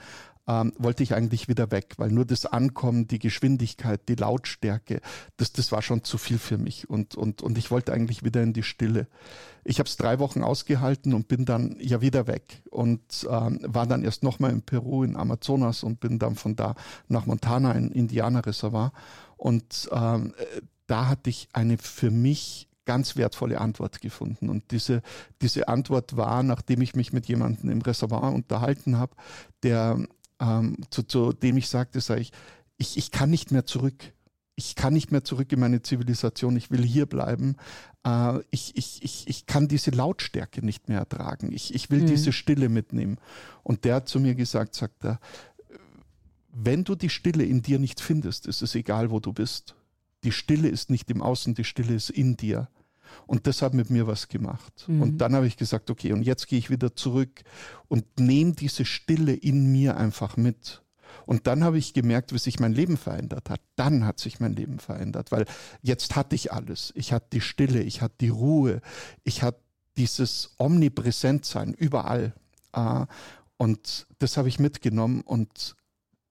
ähm, 0.51 0.73
wollte 0.79 1.03
ich 1.05 1.15
eigentlich 1.15 1.47
wieder 1.47 1.71
weg, 1.71 1.95
weil 1.99 2.11
nur 2.11 2.25
das 2.25 2.45
Ankommen, 2.45 3.07
die 3.07 3.21
Geschwindigkeit, 3.21 4.01
die 4.09 4.17
Lautstärke, 4.17 5.01
das, 5.37 5.53
das 5.53 5.71
war 5.71 5.81
schon 5.81 6.03
zu 6.03 6.19
viel 6.19 6.39
für 6.39 6.59
mich 6.59 6.91
und, 6.91 7.15
und, 7.15 7.41
und 7.43 7.57
ich 7.57 7.71
wollte 7.71 7.93
eigentlich 7.93 8.25
wieder 8.25 8.43
in 8.43 8.53
die 8.53 8.65
Stille. 8.65 9.07
Ich 9.63 9.79
habe 9.79 9.89
es 9.89 9.97
drei 9.97 10.19
Wochen 10.19 10.43
ausgehalten 10.43 11.15
und 11.15 11.29
bin 11.29 11.45
dann 11.45 11.77
ja 11.79 12.01
wieder 12.01 12.27
weg 12.27 12.63
und 12.71 13.01
ähm, 13.31 13.61
war 13.63 13.87
dann 13.87 14.03
erst 14.03 14.25
nochmal 14.25 14.51
in 14.51 14.63
Peru, 14.63 15.05
in 15.05 15.17
Amazonas 15.17 15.85
und 15.85 16.01
bin 16.01 16.19
dann 16.19 16.35
von 16.35 16.57
da 16.57 16.75
nach 17.07 17.27
Montana, 17.27 17.73
in 17.73 17.93
Indianerreservoir 17.93 18.93
und 19.37 19.89
ähm, 19.93 20.35
da 20.89 21.07
hatte 21.07 21.31
ich 21.31 21.49
eine 21.53 21.79
für 21.79 22.11
mich 22.11 22.67
ganz 22.87 23.15
wertvolle 23.15 23.61
Antwort 23.61 24.01
gefunden. 24.01 24.49
Und 24.49 24.73
diese, 24.73 25.03
diese 25.43 25.69
Antwort 25.69 26.17
war, 26.17 26.43
nachdem 26.43 26.83
ich 26.83 26.97
mich 26.97 27.13
mit 27.13 27.27
jemandem 27.27 27.71
im 27.71 27.83
Reservoir 27.83 28.33
unterhalten 28.33 28.99
habe, 28.99 29.15
der 29.63 29.99
ähm, 30.41 30.77
zu, 30.91 31.03
zu 31.03 31.33
dem 31.33 31.57
ich 31.57 31.69
sagte, 31.69 32.01
sage 32.01 32.23
ich, 32.23 32.33
ich, 32.79 32.97
ich 32.97 33.11
kann 33.11 33.31
nicht 33.31 33.53
mehr 33.53 33.67
zurück. 33.67 34.13
Ich 34.57 34.75
kann 34.75 34.93
nicht 34.93 35.11
mehr 35.11 35.25
zurück 35.25 35.53
in 35.53 35.61
meine 35.61 35.83
Zivilisation. 35.83 36.57
Ich 36.57 36.71
will 36.71 36.83
hier 36.83 37.07
bleiben. 37.07 37.57
Äh, 38.05 38.41
ich, 38.51 38.77
ich, 38.77 39.03
ich, 39.03 39.29
ich 39.29 39.47
kann 39.47 39.69
diese 39.69 39.91
Lautstärke 39.91 40.65
nicht 40.65 40.89
mehr 40.89 40.99
ertragen. 40.99 41.53
Ich, 41.53 41.75
ich 41.75 41.91
will 41.91 42.03
mhm. 42.03 42.07
diese 42.07 42.33
Stille 42.33 42.69
mitnehmen. 42.69 43.19
Und 43.63 43.85
der 43.85 43.97
hat 43.97 44.09
zu 44.09 44.21
mir 44.21 44.35
gesagt, 44.35 44.75
sagt 44.75 45.05
er, 45.05 45.21
wenn 46.53 46.85
du 46.85 46.95
die 46.95 47.11
Stille 47.11 47.45
in 47.45 47.63
dir 47.63 47.79
nicht 47.79 48.01
findest, 48.01 48.47
ist 48.47 48.63
es 48.63 48.75
egal, 48.75 49.11
wo 49.11 49.21
du 49.21 49.33
bist. 49.33 49.77
Die 50.25 50.33
Stille 50.33 50.69
ist 50.69 50.91
nicht 50.91 51.11
im 51.11 51.23
Außen, 51.23 51.55
die 51.55 51.65
Stille 51.65 51.95
ist 51.95 52.11
in 52.11 52.37
dir. 52.37 52.69
Und 53.27 53.47
das 53.47 53.63
hat 53.63 53.75
mit 53.75 53.91
mir 53.91 54.07
was 54.07 54.29
gemacht. 54.29 54.85
Mhm. 54.87 55.03
Und 55.03 55.19
dann 55.19 55.35
habe 55.35 55.47
ich 55.47 55.57
gesagt, 55.57 55.91
okay, 55.91 56.13
und 56.13 56.23
jetzt 56.23 56.49
gehe 56.49 56.59
ich 56.59 56.71
wieder 56.71 56.95
zurück 56.95 57.43
und 57.89 58.05
nehme 58.19 58.53
diese 58.53 58.85
Stille 58.85 59.33
in 59.35 59.71
mir 59.71 59.97
einfach 59.97 60.37
mit. 60.37 60.83
Und 61.27 61.47
dann 61.47 61.65
habe 61.65 61.79
ich 61.79 61.95
gemerkt, 61.95 62.33
wie 62.33 62.39
sich 62.39 62.61
mein 62.61 62.73
Leben 62.73 62.97
verändert 62.97 63.51
hat. 63.51 63.61
Dann 63.77 64.05
hat 64.05 64.19
sich 64.19 64.41
mein 64.41 64.53
Leben 64.53 64.79
verändert, 64.79 65.33
weil 65.33 65.45
jetzt 65.83 66.17
hatte 66.17 66.35
ich 66.35 66.53
alles. 66.53 66.93
Ich 66.97 67.13
hatte 67.13 67.27
die 67.33 67.41
Stille, 67.41 67.83
ich 67.83 68.03
hatte 68.03 68.17
die 68.21 68.29
Ruhe, 68.29 68.81
ich 69.25 69.43
hatte 69.43 69.61
dieses 69.97 70.55
Omnipräsentsein 70.59 71.75
überall. 71.75 72.35
Ah, 72.73 73.07
und 73.57 74.07
das 74.19 74.37
habe 74.37 74.49
ich 74.49 74.59
mitgenommen 74.59 75.21
und 75.23 75.77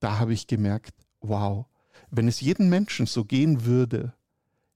da 0.00 0.18
habe 0.18 0.32
ich 0.32 0.46
gemerkt, 0.46 0.94
wow, 1.20 1.66
wenn 2.10 2.26
es 2.26 2.40
jedem 2.40 2.68
Menschen 2.68 3.06
so 3.06 3.24
gehen 3.24 3.64
würde, 3.64 4.14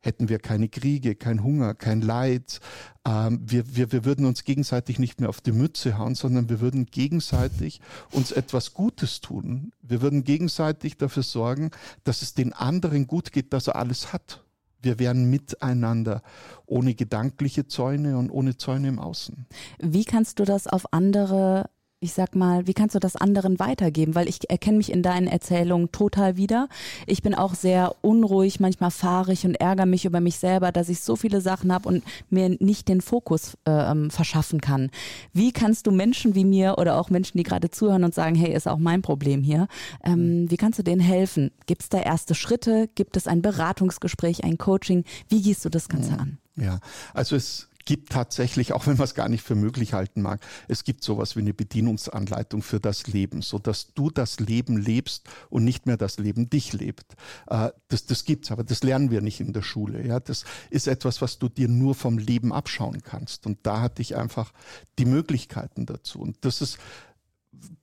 hätten 0.04 0.28
wir 0.28 0.38
keine 0.38 0.68
Kriege, 0.68 1.14
kein 1.14 1.42
Hunger, 1.42 1.74
kein 1.74 2.00
Leid. 2.00 2.60
Ähm, 3.06 3.40
wir, 3.44 3.76
wir, 3.76 3.90
wir 3.92 4.04
würden 4.04 4.26
uns 4.26 4.44
gegenseitig 4.44 4.98
nicht 4.98 5.20
mehr 5.20 5.28
auf 5.28 5.40
die 5.40 5.52
Mütze 5.52 5.98
hauen, 5.98 6.14
sondern 6.14 6.48
wir 6.48 6.60
würden 6.60 6.86
gegenseitig 6.86 7.80
uns 8.10 8.30
etwas 8.32 8.74
Gutes 8.74 9.20
tun. 9.20 9.72
Wir 9.82 10.02
würden 10.02 10.24
gegenseitig 10.24 10.98
dafür 10.98 11.22
sorgen, 11.22 11.70
dass 12.04 12.22
es 12.22 12.34
den 12.34 12.52
anderen 12.52 13.06
gut 13.06 13.32
geht, 13.32 13.52
dass 13.52 13.68
er 13.68 13.76
alles 13.76 14.12
hat. 14.12 14.44
Wir 14.82 14.98
wären 14.98 15.30
miteinander, 15.30 16.22
ohne 16.66 16.94
gedankliche 16.94 17.66
Zäune 17.66 18.18
und 18.18 18.30
ohne 18.30 18.58
Zäune 18.58 18.88
im 18.88 18.98
Außen. 18.98 19.46
Wie 19.78 20.04
kannst 20.04 20.38
du 20.38 20.44
das 20.44 20.66
auf 20.66 20.92
andere 20.92 21.70
ich 22.04 22.12
sag 22.12 22.36
mal, 22.36 22.66
wie 22.66 22.74
kannst 22.74 22.94
du 22.94 22.98
das 22.98 23.16
anderen 23.16 23.58
weitergeben? 23.58 24.14
Weil 24.14 24.28
ich 24.28 24.50
erkenne 24.50 24.76
mich 24.76 24.92
in 24.92 25.02
deinen 25.02 25.26
Erzählungen 25.26 25.90
total 25.90 26.36
wieder. 26.36 26.68
Ich 27.06 27.22
bin 27.22 27.34
auch 27.34 27.54
sehr 27.54 27.94
unruhig, 28.02 28.60
manchmal 28.60 28.90
fahrig 28.90 29.46
und 29.46 29.54
ärgere 29.54 29.86
mich 29.86 30.04
über 30.04 30.20
mich 30.20 30.38
selber, 30.38 30.70
dass 30.70 30.90
ich 30.90 31.00
so 31.00 31.16
viele 31.16 31.40
Sachen 31.40 31.72
habe 31.72 31.88
und 31.88 32.04
mir 32.28 32.56
nicht 32.60 32.88
den 32.88 33.00
Fokus 33.00 33.56
äh, 33.64 34.08
verschaffen 34.10 34.60
kann. 34.60 34.90
Wie 35.32 35.50
kannst 35.50 35.86
du 35.86 35.90
Menschen 35.90 36.34
wie 36.34 36.44
mir 36.44 36.76
oder 36.78 37.00
auch 37.00 37.08
Menschen, 37.08 37.38
die 37.38 37.44
gerade 37.44 37.70
zuhören 37.70 38.04
und 38.04 38.14
sagen, 38.14 38.34
hey, 38.34 38.54
ist 38.54 38.68
auch 38.68 38.78
mein 38.78 39.00
Problem 39.02 39.42
hier, 39.42 39.66
ähm, 40.04 40.50
wie 40.50 40.56
kannst 40.56 40.78
du 40.78 40.82
denen 40.82 41.00
helfen? 41.00 41.50
Gibt 41.66 41.82
es 41.82 41.88
da 41.88 42.00
erste 42.00 42.34
Schritte? 42.34 42.88
Gibt 42.94 43.16
es 43.16 43.26
ein 43.26 43.40
Beratungsgespräch, 43.40 44.44
ein 44.44 44.58
Coaching? 44.58 45.04
Wie 45.28 45.40
gehst 45.40 45.64
du 45.64 45.70
das 45.70 45.88
Ganze 45.88 46.18
an? 46.18 46.38
Ja, 46.56 46.80
also 47.14 47.34
es 47.34 47.68
gibt 47.84 48.10
tatsächlich, 48.10 48.72
auch 48.72 48.86
wenn 48.86 48.96
man 48.96 49.04
es 49.04 49.14
gar 49.14 49.28
nicht 49.28 49.42
für 49.42 49.54
möglich 49.54 49.92
halten 49.92 50.22
mag, 50.22 50.40
es 50.68 50.84
gibt 50.84 51.04
sowas 51.04 51.36
wie 51.36 51.40
eine 51.40 51.54
Bedienungsanleitung 51.54 52.62
für 52.62 52.80
das 52.80 53.06
Leben, 53.06 53.42
so 53.42 53.58
dass 53.58 53.94
du 53.94 54.10
das 54.10 54.40
Leben 54.40 54.76
lebst 54.76 55.28
und 55.50 55.64
nicht 55.64 55.86
mehr 55.86 55.96
das 55.96 56.18
Leben 56.18 56.50
dich 56.50 56.72
lebt. 56.72 57.14
Äh, 57.46 57.70
das, 57.88 58.06
das 58.06 58.24
gibt's, 58.24 58.50
aber 58.50 58.64
das 58.64 58.82
lernen 58.82 59.10
wir 59.10 59.20
nicht 59.20 59.40
in 59.40 59.52
der 59.52 59.62
Schule. 59.62 60.06
Ja, 60.06 60.20
das 60.20 60.44
ist 60.70 60.88
etwas, 60.88 61.22
was 61.22 61.38
du 61.38 61.48
dir 61.48 61.68
nur 61.68 61.94
vom 61.94 62.18
Leben 62.18 62.52
abschauen 62.52 63.02
kannst. 63.02 63.46
Und 63.46 63.58
da 63.62 63.80
hatte 63.80 64.02
ich 64.02 64.16
einfach 64.16 64.52
die 64.98 65.04
Möglichkeiten 65.04 65.86
dazu. 65.86 66.20
Und 66.20 66.36
das 66.44 66.60
ist 66.60 66.78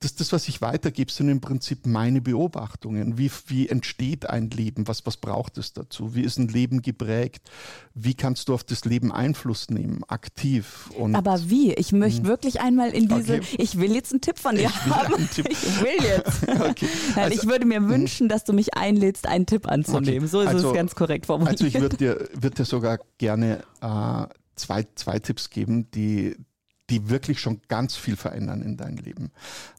das, 0.02 0.14
das, 0.14 0.32
was 0.32 0.48
ich 0.48 0.60
weitergebe, 0.60 1.10
sind 1.10 1.28
im 1.28 1.40
Prinzip 1.40 1.86
meine 1.86 2.20
Beobachtungen. 2.20 3.18
Wie, 3.18 3.30
wie 3.46 3.68
entsteht 3.68 4.28
ein 4.28 4.50
Leben? 4.50 4.88
Was, 4.88 5.06
was 5.06 5.16
braucht 5.16 5.58
es 5.58 5.72
dazu? 5.72 6.14
Wie 6.14 6.22
ist 6.22 6.38
ein 6.38 6.48
Leben 6.48 6.82
geprägt? 6.82 7.50
Wie 7.94 8.14
kannst 8.14 8.48
du 8.48 8.54
auf 8.54 8.64
das 8.64 8.84
Leben 8.84 9.12
Einfluss 9.12 9.70
nehmen? 9.70 10.02
Aktiv. 10.08 10.90
Und 10.98 11.14
Aber 11.14 11.48
wie? 11.48 11.72
Ich 11.74 11.92
möchte 11.92 12.22
hm. 12.22 12.28
wirklich 12.28 12.60
einmal 12.60 12.90
in 12.90 13.08
diese, 13.08 13.36
okay. 13.36 13.56
ich 13.58 13.78
will 13.78 13.94
jetzt 13.94 14.12
einen 14.12 14.20
Tipp 14.20 14.38
von 14.38 14.56
dir 14.56 14.68
ich 14.68 14.86
haben. 14.86 15.28
Ich 15.52 15.82
will 15.82 16.02
jetzt. 16.02 16.48
okay. 16.60 16.88
also, 17.16 17.36
ich 17.36 17.46
würde 17.48 17.66
mir 17.66 17.78
hm. 17.78 17.88
wünschen, 17.88 18.28
dass 18.28 18.44
du 18.44 18.52
mich 18.52 18.74
einlädst, 18.74 19.26
einen 19.26 19.46
Tipp 19.46 19.68
anzunehmen. 19.68 20.18
Okay. 20.18 20.26
So 20.26 20.40
ist 20.40 20.48
also, 20.48 20.70
es 20.70 20.74
ganz 20.74 20.94
korrekt 20.94 21.26
formuliert. 21.26 21.60
Also 21.60 21.66
ich 21.66 21.80
würde 21.80 21.96
dir, 21.96 22.28
würd 22.34 22.58
dir 22.58 22.64
sogar 22.64 22.98
gerne 23.18 23.62
äh, 23.80 24.26
zwei, 24.56 24.86
zwei 24.94 25.18
Tipps 25.18 25.50
geben, 25.50 25.90
die, 25.92 26.36
die 26.92 27.08
wirklich 27.08 27.40
schon 27.40 27.62
ganz 27.68 27.96
viel 27.96 28.16
verändern 28.16 28.60
in 28.60 28.76
deinem 28.76 28.98
Leben. 28.98 29.32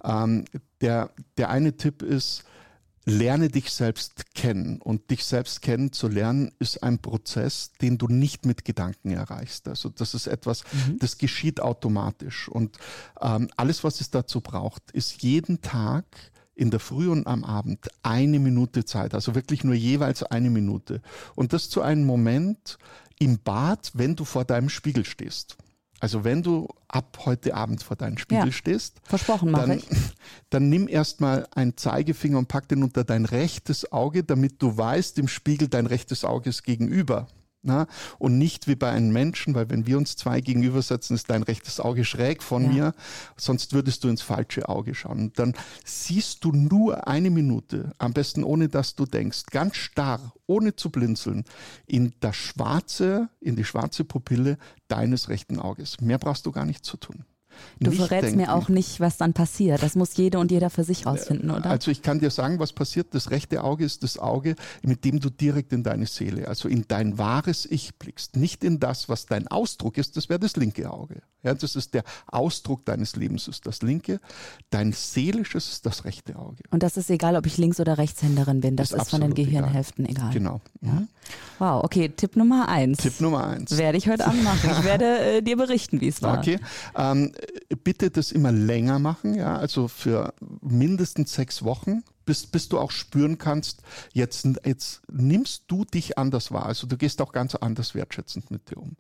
Ähm, 0.04 0.46
der, 0.82 1.12
der 1.38 1.52
eine 1.52 1.78
Tipp 1.78 2.02
ist, 2.02 2.44
lerne 3.06 3.50
dich 3.50 3.72
selbst 3.72 4.34
kennen. 4.34 4.82
Und 4.82 5.12
dich 5.12 5.24
selbst 5.26 5.62
kennen 5.62 5.92
zu 5.92 6.08
lernen, 6.08 6.52
ist 6.58 6.82
ein 6.82 6.98
Prozess, 7.00 7.72
den 7.82 8.00
du 8.00 8.08
nicht 8.08 8.46
mit 8.48 8.66
Gedanken 8.66 9.12
erreichst. 9.12 9.68
Also 9.68 9.90
das 9.90 10.16
ist 10.16 10.26
etwas, 10.26 10.64
mhm. 10.72 10.98
das 10.98 11.20
geschieht 11.20 11.60
automatisch. 11.60 12.50
Und 12.50 12.80
ähm, 13.22 13.48
alles, 13.58 13.84
was 13.84 14.02
es 14.02 14.10
dazu 14.10 14.42
braucht, 14.42 14.90
ist 14.92 15.22
jeden 15.22 15.62
Tag 15.62 16.06
in 16.56 16.72
der 16.72 16.80
Früh 16.80 17.10
und 17.10 17.28
am 17.28 17.44
Abend 17.44 17.90
eine 18.02 18.40
Minute 18.40 18.86
Zeit, 18.86 19.14
also 19.14 19.36
wirklich 19.36 19.64
nur 19.64 19.76
jeweils 19.76 20.24
eine 20.24 20.50
Minute. 20.50 21.02
Und 21.36 21.54
das 21.54 21.70
zu 21.70 21.82
einem 21.82 22.06
Moment 22.06 22.78
im 23.20 23.40
Bad, 23.40 23.92
wenn 23.94 24.16
du 24.16 24.26
vor 24.26 24.46
deinem 24.46 24.70
Spiegel 24.70 25.06
stehst. 25.06 25.58
Also 26.04 26.26
wenn 26.26 26.44
du 26.44 26.68
ab 26.90 27.20
heute 27.24 27.56
Abend 27.56 27.82
vor 27.82 27.96
deinem 27.96 28.18
Spiegel 28.18 28.48
ja, 28.48 28.52
stehst, 28.52 29.00
versprochen 29.06 29.54
dann, 29.54 29.72
ich. 29.72 29.88
dann 30.50 30.68
nimm 30.68 30.90
erstmal 30.90 31.48
einen 31.56 31.78
Zeigefinger 31.78 32.38
und 32.38 32.50
pack 32.50 32.68
den 32.68 32.84
unter 32.84 33.06
dein 33.06 33.24
rechtes 33.24 33.90
Auge, 33.94 34.26
damit 34.26 34.62
du 34.62 34.78
weißt, 34.78 35.18
im 35.18 35.30
Spiegel 35.30 35.70
dein 35.70 35.86
rechtes 35.86 36.26
Auge 36.26 36.50
ist 36.50 36.64
gegenüber. 36.64 37.30
Na? 37.66 37.88
Und 38.20 38.38
nicht 38.38 38.68
wie 38.68 38.76
bei 38.76 38.92
einem 38.92 39.14
Menschen, 39.14 39.56
weil 39.56 39.70
wenn 39.70 39.88
wir 39.88 39.98
uns 39.98 40.18
zwei 40.18 40.42
gegenübersetzen, 40.42 41.16
ist 41.16 41.30
dein 41.30 41.44
rechtes 41.44 41.80
Auge 41.80 42.04
schräg 42.04 42.44
von 42.44 42.64
ja. 42.64 42.70
mir, 42.70 42.94
sonst 43.38 43.72
würdest 43.72 44.04
du 44.04 44.10
ins 44.10 44.22
falsche 44.22 44.68
Auge 44.68 44.94
schauen. 44.94 45.20
Und 45.20 45.40
dann 45.40 45.54
siehst 45.86 46.44
du 46.44 46.52
nur 46.52 47.08
eine 47.08 47.30
Minute, 47.30 47.94
am 48.00 48.12
besten 48.12 48.44
ohne 48.44 48.68
dass 48.68 48.96
du 48.96 49.06
denkst, 49.06 49.46
ganz 49.50 49.78
starr, 49.78 50.34
ohne 50.46 50.76
zu 50.76 50.90
blinzeln, 50.90 51.46
in 51.86 52.14
das 52.20 52.36
schwarze, 52.36 53.30
in 53.40 53.56
die 53.56 53.64
schwarze 53.64 54.04
Pupille 54.04 54.58
deines 54.90 55.30
rechten 55.30 55.58
Auges. 55.58 56.02
Mehr 56.02 56.18
brauchst 56.18 56.46
du 56.46 56.52
gar 56.52 56.66
nicht 56.66 56.84
zu 56.84 56.98
tun. 56.98 57.24
Du 57.80 57.92
verrätst 57.92 58.24
denken. 58.24 58.38
mir 58.38 58.54
auch 58.54 58.70
nicht, 58.70 59.00
was 59.00 59.18
dann 59.18 59.34
passiert. 59.34 59.84
Das 59.84 59.96
muss 59.96 60.16
jede 60.18 60.40
und 60.40 60.52
jeder 60.52 60.70
für 60.70 60.84
sich 60.84 61.06
rausfinden, 61.06 61.52
oder? 61.52 61.70
Also 61.70 61.92
ich 61.92 62.02
kann 62.02 62.20
dir 62.20 62.32
sagen, 62.32 62.60
was 62.60 62.74
passiert. 62.74 63.08
Das 63.12 63.32
rechte 63.32 63.64
Auge 63.64 63.86
ist 63.86 64.04
das 64.04 64.18
Auge, 64.18 64.56
mit 64.82 65.06
dem 65.06 65.20
du 65.20 65.30
direkt 65.30 65.74
in 65.74 65.84
deine 65.84 66.06
Seele, 66.06 66.48
also 66.48 66.70
in 66.70 66.86
dein 66.88 67.18
wahres 67.18 67.66
Ich 67.66 67.96
blickst. 67.96 68.36
Nicht 68.36 68.64
in 68.64 68.80
das, 68.80 69.10
was 69.10 69.26
dein 69.26 69.48
Ausdruck 69.48 69.98
ist, 69.98 70.18
das 70.18 70.30
wäre 70.30 70.40
das 70.40 70.56
linke 70.56 70.92
Auge. 70.92 71.22
Ja, 71.44 71.54
das 71.54 71.76
ist 71.76 71.94
der 71.94 72.04
Ausdruck 72.28 72.86
deines 72.86 73.16
Lebens, 73.16 73.48
ist 73.48 73.66
das 73.68 73.82
linke. 73.82 74.20
Dein 74.70 74.94
seelisches 74.94 75.70
ist 75.70 75.86
das 75.86 76.06
rechte 76.06 76.38
Auge. 76.38 76.64
Und 76.72 76.84
das 76.84 76.98
ist 76.98 77.10
egal, 77.10 77.36
ob 77.36 77.46
ich 77.46 77.58
Links- 77.58 77.80
oder 77.80 77.98
Rechtshänderin 77.98 78.62
bin. 78.62 78.76
Das 78.78 78.92
ist, 78.92 79.02
ist 79.02 79.10
von 79.10 79.22
den 79.22 79.34
Gehirnhälften 79.34 80.06
egal. 80.06 80.32
egal. 80.32 80.34
Genau. 80.34 80.62
Ja? 80.82 80.92
Mhm. 80.92 81.08
Wow, 81.60 81.84
okay, 81.84 82.10
Tipp 82.10 82.36
Nummer 82.36 82.68
eins. 82.68 83.00
Tipp 83.00 83.20
Nummer 83.20 83.48
eins. 83.48 83.78
Werde 83.78 83.98
ich 83.98 84.08
heute 84.08 84.26
Abend 84.26 84.44
machen. 84.44 84.70
Ich 84.72 84.84
werde 84.84 85.20
äh, 85.20 85.42
dir 85.42 85.58
berichten, 85.58 86.02
wie 86.02 86.08
es 86.08 86.22
war. 86.22 86.38
Okay. 86.40 86.60
Ähm, 86.96 87.34
bitte 87.84 88.10
das 88.10 88.32
immer 88.32 88.52
länger 88.52 89.00
machen, 89.00 89.36
ja, 89.36 89.56
also 89.56 89.88
für 89.88 90.34
mindestens 90.62 91.34
sechs 91.34 91.64
Wochen, 91.64 92.04
bis, 92.26 92.46
bis 92.48 92.70
du 92.70 92.80
auch 92.80 92.92
spüren 92.92 93.38
kannst, 93.38 93.82
jetzt, 94.14 94.48
jetzt 94.66 95.02
nimmst 95.12 95.64
du 95.68 95.86
dich 95.86 96.18
anders 96.18 96.52
wahr. 96.52 96.66
Also 96.66 96.88
du 96.88 96.98
gehst 96.98 97.22
auch 97.22 97.32
ganz 97.32 97.56
anders 97.56 97.96
wertschätzend 97.96 98.52
mit 98.52 98.70
dir 98.70 98.78
um. 98.78 98.96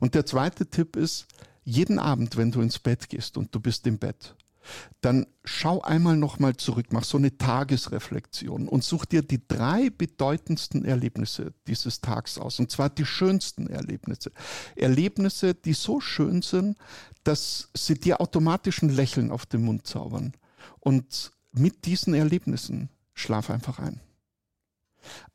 Und 0.00 0.14
der 0.14 0.24
zweite 0.24 0.66
Tipp 0.66 0.96
ist, 0.96 1.26
jeden 1.64 1.98
Abend, 1.98 2.36
wenn 2.36 2.50
du 2.50 2.60
ins 2.60 2.78
Bett 2.78 3.08
gehst 3.08 3.36
und 3.36 3.54
du 3.54 3.60
bist 3.60 3.86
im 3.86 3.98
Bett, 3.98 4.34
dann 5.00 5.26
schau 5.44 5.82
einmal 5.82 6.16
nochmal 6.16 6.56
zurück, 6.56 6.86
mach 6.90 7.04
so 7.04 7.18
eine 7.18 7.36
Tagesreflexion 7.36 8.68
und 8.68 8.82
such 8.82 9.04
dir 9.04 9.22
die 9.22 9.46
drei 9.46 9.90
bedeutendsten 9.90 10.84
Erlebnisse 10.84 11.52
dieses 11.66 12.00
Tags 12.00 12.38
aus. 12.38 12.58
Und 12.58 12.70
zwar 12.70 12.90
die 12.90 13.04
schönsten 13.04 13.66
Erlebnisse. 13.66 14.32
Erlebnisse, 14.74 15.54
die 15.54 15.74
so 15.74 16.00
schön 16.00 16.42
sind, 16.42 16.78
dass 17.24 17.70
sie 17.76 17.94
dir 17.94 18.20
automatisch 18.20 18.82
ein 18.82 18.88
Lächeln 18.88 19.30
auf 19.30 19.46
den 19.46 19.64
Mund 19.64 19.86
zaubern. 19.86 20.32
Und 20.80 21.32
mit 21.52 21.84
diesen 21.84 22.14
Erlebnissen 22.14 22.88
schlaf 23.12 23.50
einfach 23.50 23.78
ein. 23.78 24.00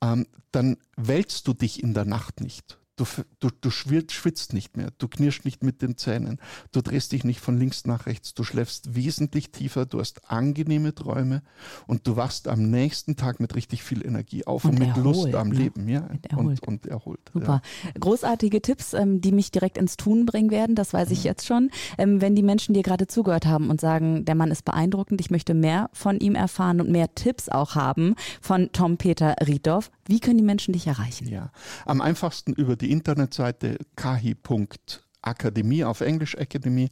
Ähm, 0.02 0.26
dann 0.52 0.78
wälzt 0.98 1.48
du 1.48 1.54
dich 1.54 1.84
in 1.84 1.94
der 1.94 2.06
Nacht 2.06 2.42
nicht. 2.42 2.80
Du, 3.00 3.06
du, 3.40 3.48
du 3.62 3.70
schwitzt 3.72 4.52
nicht 4.52 4.76
mehr, 4.76 4.90
du 4.98 5.08
knirschst 5.08 5.46
nicht 5.46 5.64
mit 5.64 5.82
den 5.82 5.96
Zähnen, 5.96 6.38
du 6.74 6.82
drehst 6.82 7.14
dich 7.14 7.24
nicht 7.24 7.40
von 7.40 7.58
links 7.58 7.86
nach 7.86 8.08
rechts, 8.08 8.34
du 8.34 8.44
schläfst 8.44 8.94
wesentlich 8.94 9.52
tiefer, 9.52 9.86
du 9.86 10.02
hast 10.02 10.30
angenehme 10.30 10.94
Träume 10.94 11.42
und 11.88 12.06
du 12.08 12.18
wachst 12.18 12.50
am 12.50 12.70
nächsten 12.70 13.16
Tag 13.16 13.40
mit 13.40 13.56
richtig 13.56 13.84
viel 13.84 14.06
Energie 14.06 14.46
auf 14.46 14.66
und, 14.66 14.72
und 14.72 14.80
mit 14.80 14.90
erholt, 14.90 15.06
Lust 15.06 15.34
am 15.34 15.48
ne? 15.48 15.56
Leben. 15.56 15.88
Ja, 15.88 16.10
erholt. 16.30 16.68
Und, 16.68 16.68
und, 16.68 16.86
erholt. 16.88 17.22
Super. 17.32 17.62
Ja. 17.86 17.92
Großartige 18.02 18.62
Tipps, 18.62 18.94
ähm, 18.94 19.22
die 19.22 19.32
mich 19.32 19.52
direkt 19.52 19.78
ins 19.78 19.96
Tun 19.96 20.26
bringen 20.26 20.52
werden, 20.52 20.76
das 20.76 20.92
weiß 20.92 21.10
ich 21.12 21.20
mhm. 21.20 21.26
jetzt 21.26 21.48
schon. 21.48 21.70
Ähm, 21.98 22.20
wenn 22.20 22.36
die 22.36 22.44
Menschen 22.44 22.74
dir 22.74 22.84
gerade 22.84 23.08
zugehört 23.08 23.46
haben 23.46 23.70
und 23.70 23.80
sagen, 23.80 24.26
der 24.26 24.36
Mann 24.36 24.52
ist 24.52 24.66
beeindruckend, 24.66 25.22
ich 25.22 25.32
möchte 25.32 25.54
mehr 25.54 25.90
von 25.94 26.20
ihm 26.20 26.36
erfahren 26.36 26.82
und 26.82 26.90
mehr 26.90 27.16
Tipps 27.16 27.48
auch 27.48 27.76
haben 27.76 28.16
von 28.42 28.74
Tom 28.74 28.98
Peter 28.98 29.36
Riedoff, 29.48 29.90
wie 30.06 30.20
können 30.20 30.38
die 30.38 30.44
Menschen 30.44 30.74
dich 30.74 30.88
erreichen? 30.88 31.30
Ja, 31.30 31.52
am 31.86 32.02
einfachsten 32.02 32.54
über 32.54 32.76
die 32.76 32.89
Internetseite 32.90 33.78
kahi.akademie 33.96 35.84
auf 35.84 36.02
Englisch 36.02 36.38
Akademie 36.38 36.90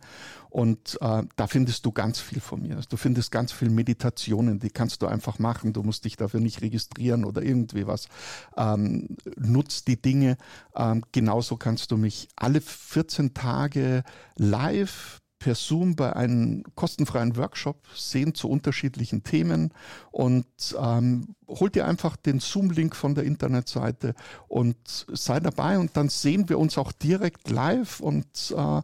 und 0.50 0.98
äh, 1.02 1.24
da 1.36 1.48
findest 1.48 1.86
du 1.86 1.92
ganz 1.92 2.20
viel 2.20 2.40
von 2.40 2.62
mir. 2.62 2.80
Du 2.90 2.98
findest 2.98 3.32
ganz 3.32 3.52
viel 3.52 3.70
Meditationen, 3.70 4.60
die 4.60 4.70
kannst 4.70 5.02
du 5.02 5.08
einfach 5.08 5.40
machen. 5.40 5.74
Du 5.74 5.84
musst 5.84 6.06
dich 6.06 6.16
dafür 6.18 6.40
nicht 6.40 6.62
registrieren 6.62 7.26
oder 7.26 7.42
irgendwie 7.42 7.86
was. 7.86 8.08
Ähm, 8.56 9.18
nutz 9.36 9.84
die 9.84 10.02
Dinge. 10.02 10.38
Ähm, 10.76 11.04
genauso 11.12 11.58
kannst 11.58 11.92
du 11.92 11.98
mich 11.98 12.28
alle 12.36 12.62
14 12.62 13.34
Tage 13.34 14.04
live 14.36 15.20
per 15.40 15.56
Zoom 15.56 15.96
bei 15.96 16.16
einem 16.16 16.64
kostenfreien 16.76 17.36
Workshop 17.38 17.86
sehen 17.96 18.34
zu 18.34 18.50
unterschiedlichen 18.50 19.24
Themen 19.24 19.72
und 20.12 20.46
ähm, 20.80 21.36
hol 21.48 21.70
dir 21.70 21.88
einfach 21.88 22.16
den 22.16 22.40
Zoom-Link 22.40 22.96
von 22.96 23.16
der 23.16 23.24
Internetseite 23.24 24.16
und 24.48 24.78
sei 25.14 25.40
dabei 25.40 25.78
und 25.78 25.96
dann 25.96 26.10
sehen 26.10 26.50
wir 26.50 26.60
uns 26.60 26.78
auch 26.78 26.92
direkt 26.92 27.50
live 27.50 28.00
und 28.00 28.54
äh, 28.56 28.82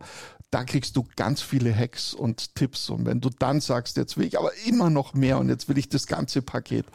da 0.54 0.64
kriegst 0.66 0.96
du 0.96 1.08
ganz 1.16 1.42
viele 1.42 1.76
Hacks 1.76 2.14
und 2.14 2.54
Tipps. 2.54 2.92
Und 2.92 3.08
wenn 3.08 3.20
du 3.22 3.32
dann 3.32 3.60
sagst, 3.60 3.98
jetzt 3.98 4.18
will 4.18 4.28
ich 4.28 4.38
aber 4.38 4.52
immer 4.68 4.92
noch 4.92 5.16
mehr 5.16 5.40
und 5.40 5.50
jetzt 5.50 5.68
will 5.68 5.80
ich 5.80 5.90
das 5.90 6.06
ganze 6.06 6.44
Paket, 6.44 6.86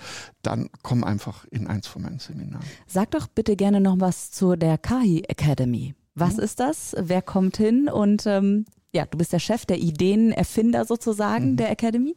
dann 0.42 0.70
komm 0.82 1.02
einfach 1.02 1.44
in 1.46 1.66
eins 1.66 1.88
von 1.88 2.02
meinen 2.02 2.20
Seminaren. 2.20 2.64
Sag 2.86 3.10
doch 3.10 3.26
bitte 3.26 3.56
gerne 3.56 3.80
noch 3.80 3.96
was 3.98 4.30
zu 4.30 4.54
der 4.54 4.78
KAHI 4.78 5.24
Academy. 5.26 5.96
Was 6.14 6.36
mhm. 6.36 6.42
ist 6.44 6.60
das? 6.60 6.94
Wer 6.98 7.20
kommt 7.20 7.56
hin? 7.56 7.88
Und 7.88 8.26
ähm, 8.26 8.64
ja, 8.94 9.06
du 9.06 9.18
bist 9.18 9.32
der 9.32 9.38
Chef, 9.38 9.66
der 9.66 9.78
Ideenerfinder 9.78 10.84
sozusagen 10.84 11.52
mhm. 11.52 11.56
der 11.56 11.70
Academy. 11.70 12.16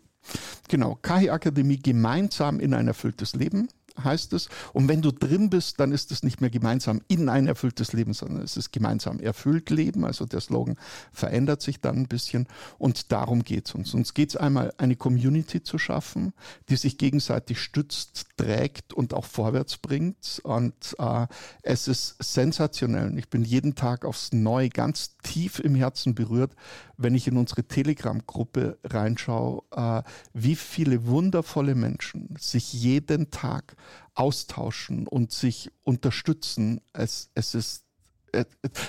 Genau, 0.68 0.98
KAHI 1.02 1.32
Akademie 1.32 1.78
gemeinsam 1.78 2.60
in 2.60 2.74
ein 2.74 2.88
erfülltes 2.88 3.34
Leben 3.34 3.68
heißt 4.02 4.34
es. 4.34 4.50
Und 4.74 4.88
wenn 4.88 5.02
du 5.02 5.12
drin 5.12 5.50
bist, 5.50 5.80
dann 5.80 5.92
ist 5.92 6.12
es 6.12 6.24
nicht 6.24 6.42
mehr 6.42 6.50
gemeinsam 6.50 7.02
in 7.08 7.30
ein 7.30 7.48
erfülltes 7.48 7.94
Leben, 7.94 8.14
sondern 8.14 8.44
es 8.44 8.58
ist 8.58 8.72
gemeinsam 8.72 9.20
erfüllt 9.20 9.70
Leben. 9.70 10.06
Also 10.06 10.26
der 10.26 10.42
Slogan 10.42 10.78
verändert 11.12 11.62
sich 11.62 11.80
dann 11.80 11.98
ein 11.98 12.08
bisschen. 12.08 12.48
Und 12.78 13.12
darum 13.12 13.44
geht 13.44 13.68
es 13.68 13.76
uns. 13.76 13.94
Uns 13.94 14.14
geht 14.14 14.30
es 14.30 14.38
einmal, 14.38 14.74
eine 14.78 14.96
Community 14.96 15.64
zu 15.64 15.78
schaffen, 15.78 16.34
die 16.70 16.76
sich 16.76 16.98
gegenseitig 16.98 17.60
stützt, 17.60 18.26
trägt 18.38 18.94
und 18.94 19.14
auch 19.14 19.26
vorwärts 19.26 19.78
bringt. 19.78 20.42
Und 20.44 20.96
äh, 21.00 21.28
es 21.64 21.88
ist 21.88 22.16
sensationell. 22.20 23.18
Ich 23.18 23.30
bin 23.30 23.44
jeden 23.44 23.76
Tag 23.76 24.06
aufs 24.06 24.32
Neue 24.34 24.70
ganz 24.70 25.18
tief 25.24 25.60
im 25.60 25.76
Herzen 25.76 26.16
berührt, 26.16 26.56
wenn 26.98 27.16
ich 27.16 27.28
in 27.28 27.38
unsere 27.38 27.64
Telegram-Gruppe 27.64 28.78
reinschaue, 28.84 29.64
äh, 29.72 30.04
wie 30.34 30.56
viele 30.56 31.06
wundervolle 31.06 31.76
Menschen 31.76 32.36
sich 32.40 32.74
jeden 32.74 33.32
Tag 33.32 33.76
austauschen 34.14 35.08
und 35.08 35.32
sich 35.32 35.72
unterstützen. 35.84 36.82
Es, 36.94 37.30
es 37.36 37.56
ist 37.56 37.86
äh, 38.34 38.46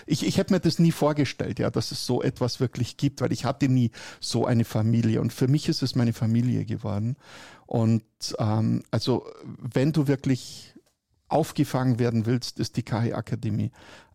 ich, 0.06 0.26
ich 0.26 0.38
hätte 0.38 0.52
mir 0.52 0.61
das 0.61 0.78
nie 0.78 0.92
vorgestellt, 0.92 1.58
ja, 1.58 1.70
dass 1.70 1.90
es 1.92 2.06
so 2.06 2.22
etwas 2.22 2.61
wirklich 2.61 2.96
gibt, 2.96 3.20
weil 3.20 3.32
ich 3.32 3.44
hatte 3.44 3.68
nie 3.68 3.90
so 4.20 4.46
eine 4.46 4.64
Familie 4.64 5.20
und 5.20 5.32
für 5.32 5.49
mich 5.49 5.68
ist 5.68 5.82
es 5.82 5.94
meine 5.94 6.12
Familie 6.12 6.64
geworden. 6.64 7.16
Und 7.66 8.04
ähm, 8.38 8.82
also 8.90 9.26
wenn 9.44 9.92
du 9.92 10.06
wirklich 10.06 10.75
aufgefangen 11.28 11.99
werden 11.99 12.26
willst, 12.26 12.58
ist 12.58 12.76
die 12.76 12.82
KI 12.82 13.14
Akademie 13.14 13.72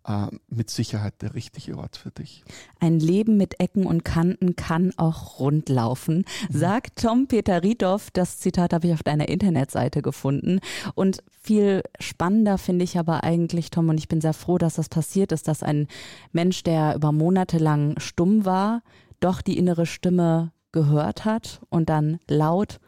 äh, 0.07 0.27
mit 0.49 0.69
Sicherheit 0.69 1.21
der 1.21 1.33
richtige 1.33 1.77
Ort 1.77 1.97
für 1.97 2.11
dich. 2.11 2.43
Ein 2.79 2.99
Leben 2.99 3.37
mit 3.37 3.59
Ecken 3.59 3.85
und 3.85 4.05
Kanten 4.05 4.55
kann 4.55 4.93
auch 4.97 5.39
rund 5.39 5.69
laufen, 5.69 6.25
mhm. 6.49 6.57
sagt 6.57 7.01
Tom 7.01 7.27
Peter 7.27 7.61
Riedoff. 7.61 8.09
Das 8.11 8.39
Zitat 8.39 8.73
habe 8.73 8.87
ich 8.87 8.93
auf 8.93 9.03
deiner 9.03 9.27
Internetseite 9.27 10.01
gefunden. 10.01 10.61
Und 10.95 11.23
viel 11.41 11.83
spannender 11.99 12.57
finde 12.57 12.85
ich 12.85 12.97
aber 12.97 13.23
eigentlich, 13.23 13.69
Tom, 13.69 13.89
und 13.89 13.97
ich 13.97 14.07
bin 14.07 14.21
sehr 14.21 14.33
froh, 14.33 14.57
dass 14.57 14.75
das 14.75 14.89
passiert 14.89 15.31
ist, 15.31 15.47
dass 15.47 15.61
ein 15.61 15.87
Mensch, 16.31 16.63
der 16.63 16.95
über 16.95 17.11
Monate 17.11 17.57
lang 17.57 17.99
stumm 17.99 18.45
war, 18.45 18.81
doch 19.19 19.41
die 19.41 19.57
innere 19.57 19.85
Stimme 19.85 20.51
gehört 20.71 21.25
hat 21.25 21.61
und 21.69 21.89
dann 21.89 22.19
laut 22.27 22.79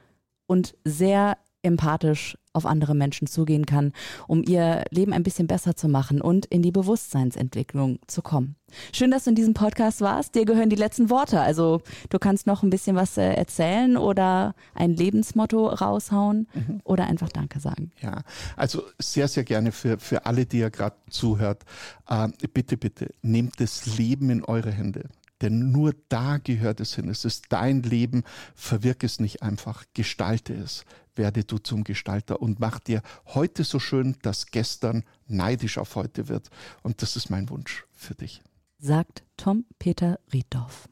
und 0.46 0.76
sehr 0.84 1.38
empathisch 1.62 2.38
auf 2.54 2.66
andere 2.66 2.96
Menschen 2.96 3.28
zugehen 3.28 3.66
kann, 3.66 3.94
um 4.28 4.44
ihr 4.44 4.84
Leben 4.90 5.14
ein 5.14 5.24
bisschen 5.24 5.48
besser 5.48 5.76
zu 5.76 5.88
machen 5.88 6.20
und 6.20 6.46
in 6.48 6.62
die 6.62 6.72
Bewusstseinsentwicklung 6.72 8.00
zu 8.08 8.22
kommen. 8.22 8.56
Schön, 8.92 9.12
dass 9.12 9.24
du 9.24 9.32
in 9.32 9.36
diesem 9.36 9.54
Podcast 9.54 10.02
warst. 10.02 10.36
Dir 10.36 10.46
gehören 10.46 10.70
die 10.70 10.76
letzten 10.76 11.10
Worte. 11.10 11.42
Also 11.42 11.82
du 12.10 12.20
kannst 12.20 12.48
noch 12.48 12.64
ein 12.64 12.70
bisschen 12.70 12.96
was 12.96 13.18
äh, 13.18 13.34
erzählen 13.34 13.98
oder 13.98 14.56
ein 14.74 14.96
Lebensmotto 14.96 15.68
raushauen 15.68 16.48
mhm. 16.54 16.82
oder 16.84 17.06
einfach 17.06 17.30
Danke 17.30 17.60
sagen. 17.60 17.92
Ja, 18.02 18.24
also 18.56 18.84
sehr, 19.00 19.28
sehr 19.28 19.44
gerne 19.44 19.72
für, 19.72 20.00
für 20.00 20.26
alle, 20.26 20.46
die 20.46 20.60
ihr 20.60 20.72
gerade 20.72 20.96
zuhört. 21.10 21.64
Äh, 22.08 22.30
bitte, 22.54 22.78
bitte, 22.78 23.14
nehmt 23.22 23.60
das 23.60 23.98
Leben 23.98 24.30
in 24.30 24.44
eure 24.44 24.72
Hände. 24.72 25.10
Denn 25.42 25.72
nur 25.72 25.94
da 26.10 26.38
gehört 26.38 26.80
es 26.80 26.96
hin. 26.96 27.10
Es 27.10 27.26
ist 27.26 27.46
dein 27.50 27.84
Leben. 27.84 28.24
Verwirk 28.56 29.04
es 29.04 29.20
nicht 29.20 29.42
einfach. 29.42 29.86
Gestalte 29.94 30.54
es 30.54 30.86
werde 31.20 31.44
du 31.44 31.60
zum 31.60 31.84
Gestalter 31.84 32.42
und 32.42 32.60
mach 32.60 32.80
dir 32.80 33.04
heute 33.28 33.64
so 33.64 33.78
schön, 33.78 34.16
dass 34.24 34.48
gestern 34.48 35.04
neidisch 35.28 35.78
auf 35.78 35.96
heute 35.96 36.28
wird. 36.30 36.50
Und 36.82 37.04
das 37.04 37.16
ist 37.16 37.30
mein 37.30 37.50
Wunsch 37.52 37.86
für 37.92 38.16
dich. 38.16 38.42
Sagt 38.80 39.24
Tom 39.38 39.66
Peter 39.78 40.20
Rieddorf. 40.34 40.90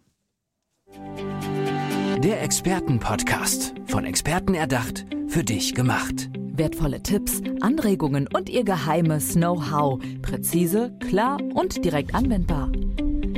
Der 2.24 2.44
Expertenpodcast. 2.44 3.74
Von 3.88 4.06
Experten 4.06 4.54
erdacht, 4.54 5.06
für 5.28 5.44
dich 5.44 5.74
gemacht. 5.74 6.30
Wertvolle 6.36 7.02
Tipps, 7.02 7.42
Anregungen 7.62 8.28
und 8.28 8.50
ihr 8.50 8.64
geheimes 8.64 9.34
Know-how. 9.34 10.00
Präzise, 10.22 10.98
klar 11.08 11.40
und 11.54 11.86
direkt 11.86 12.14
anwendbar. 12.14 12.72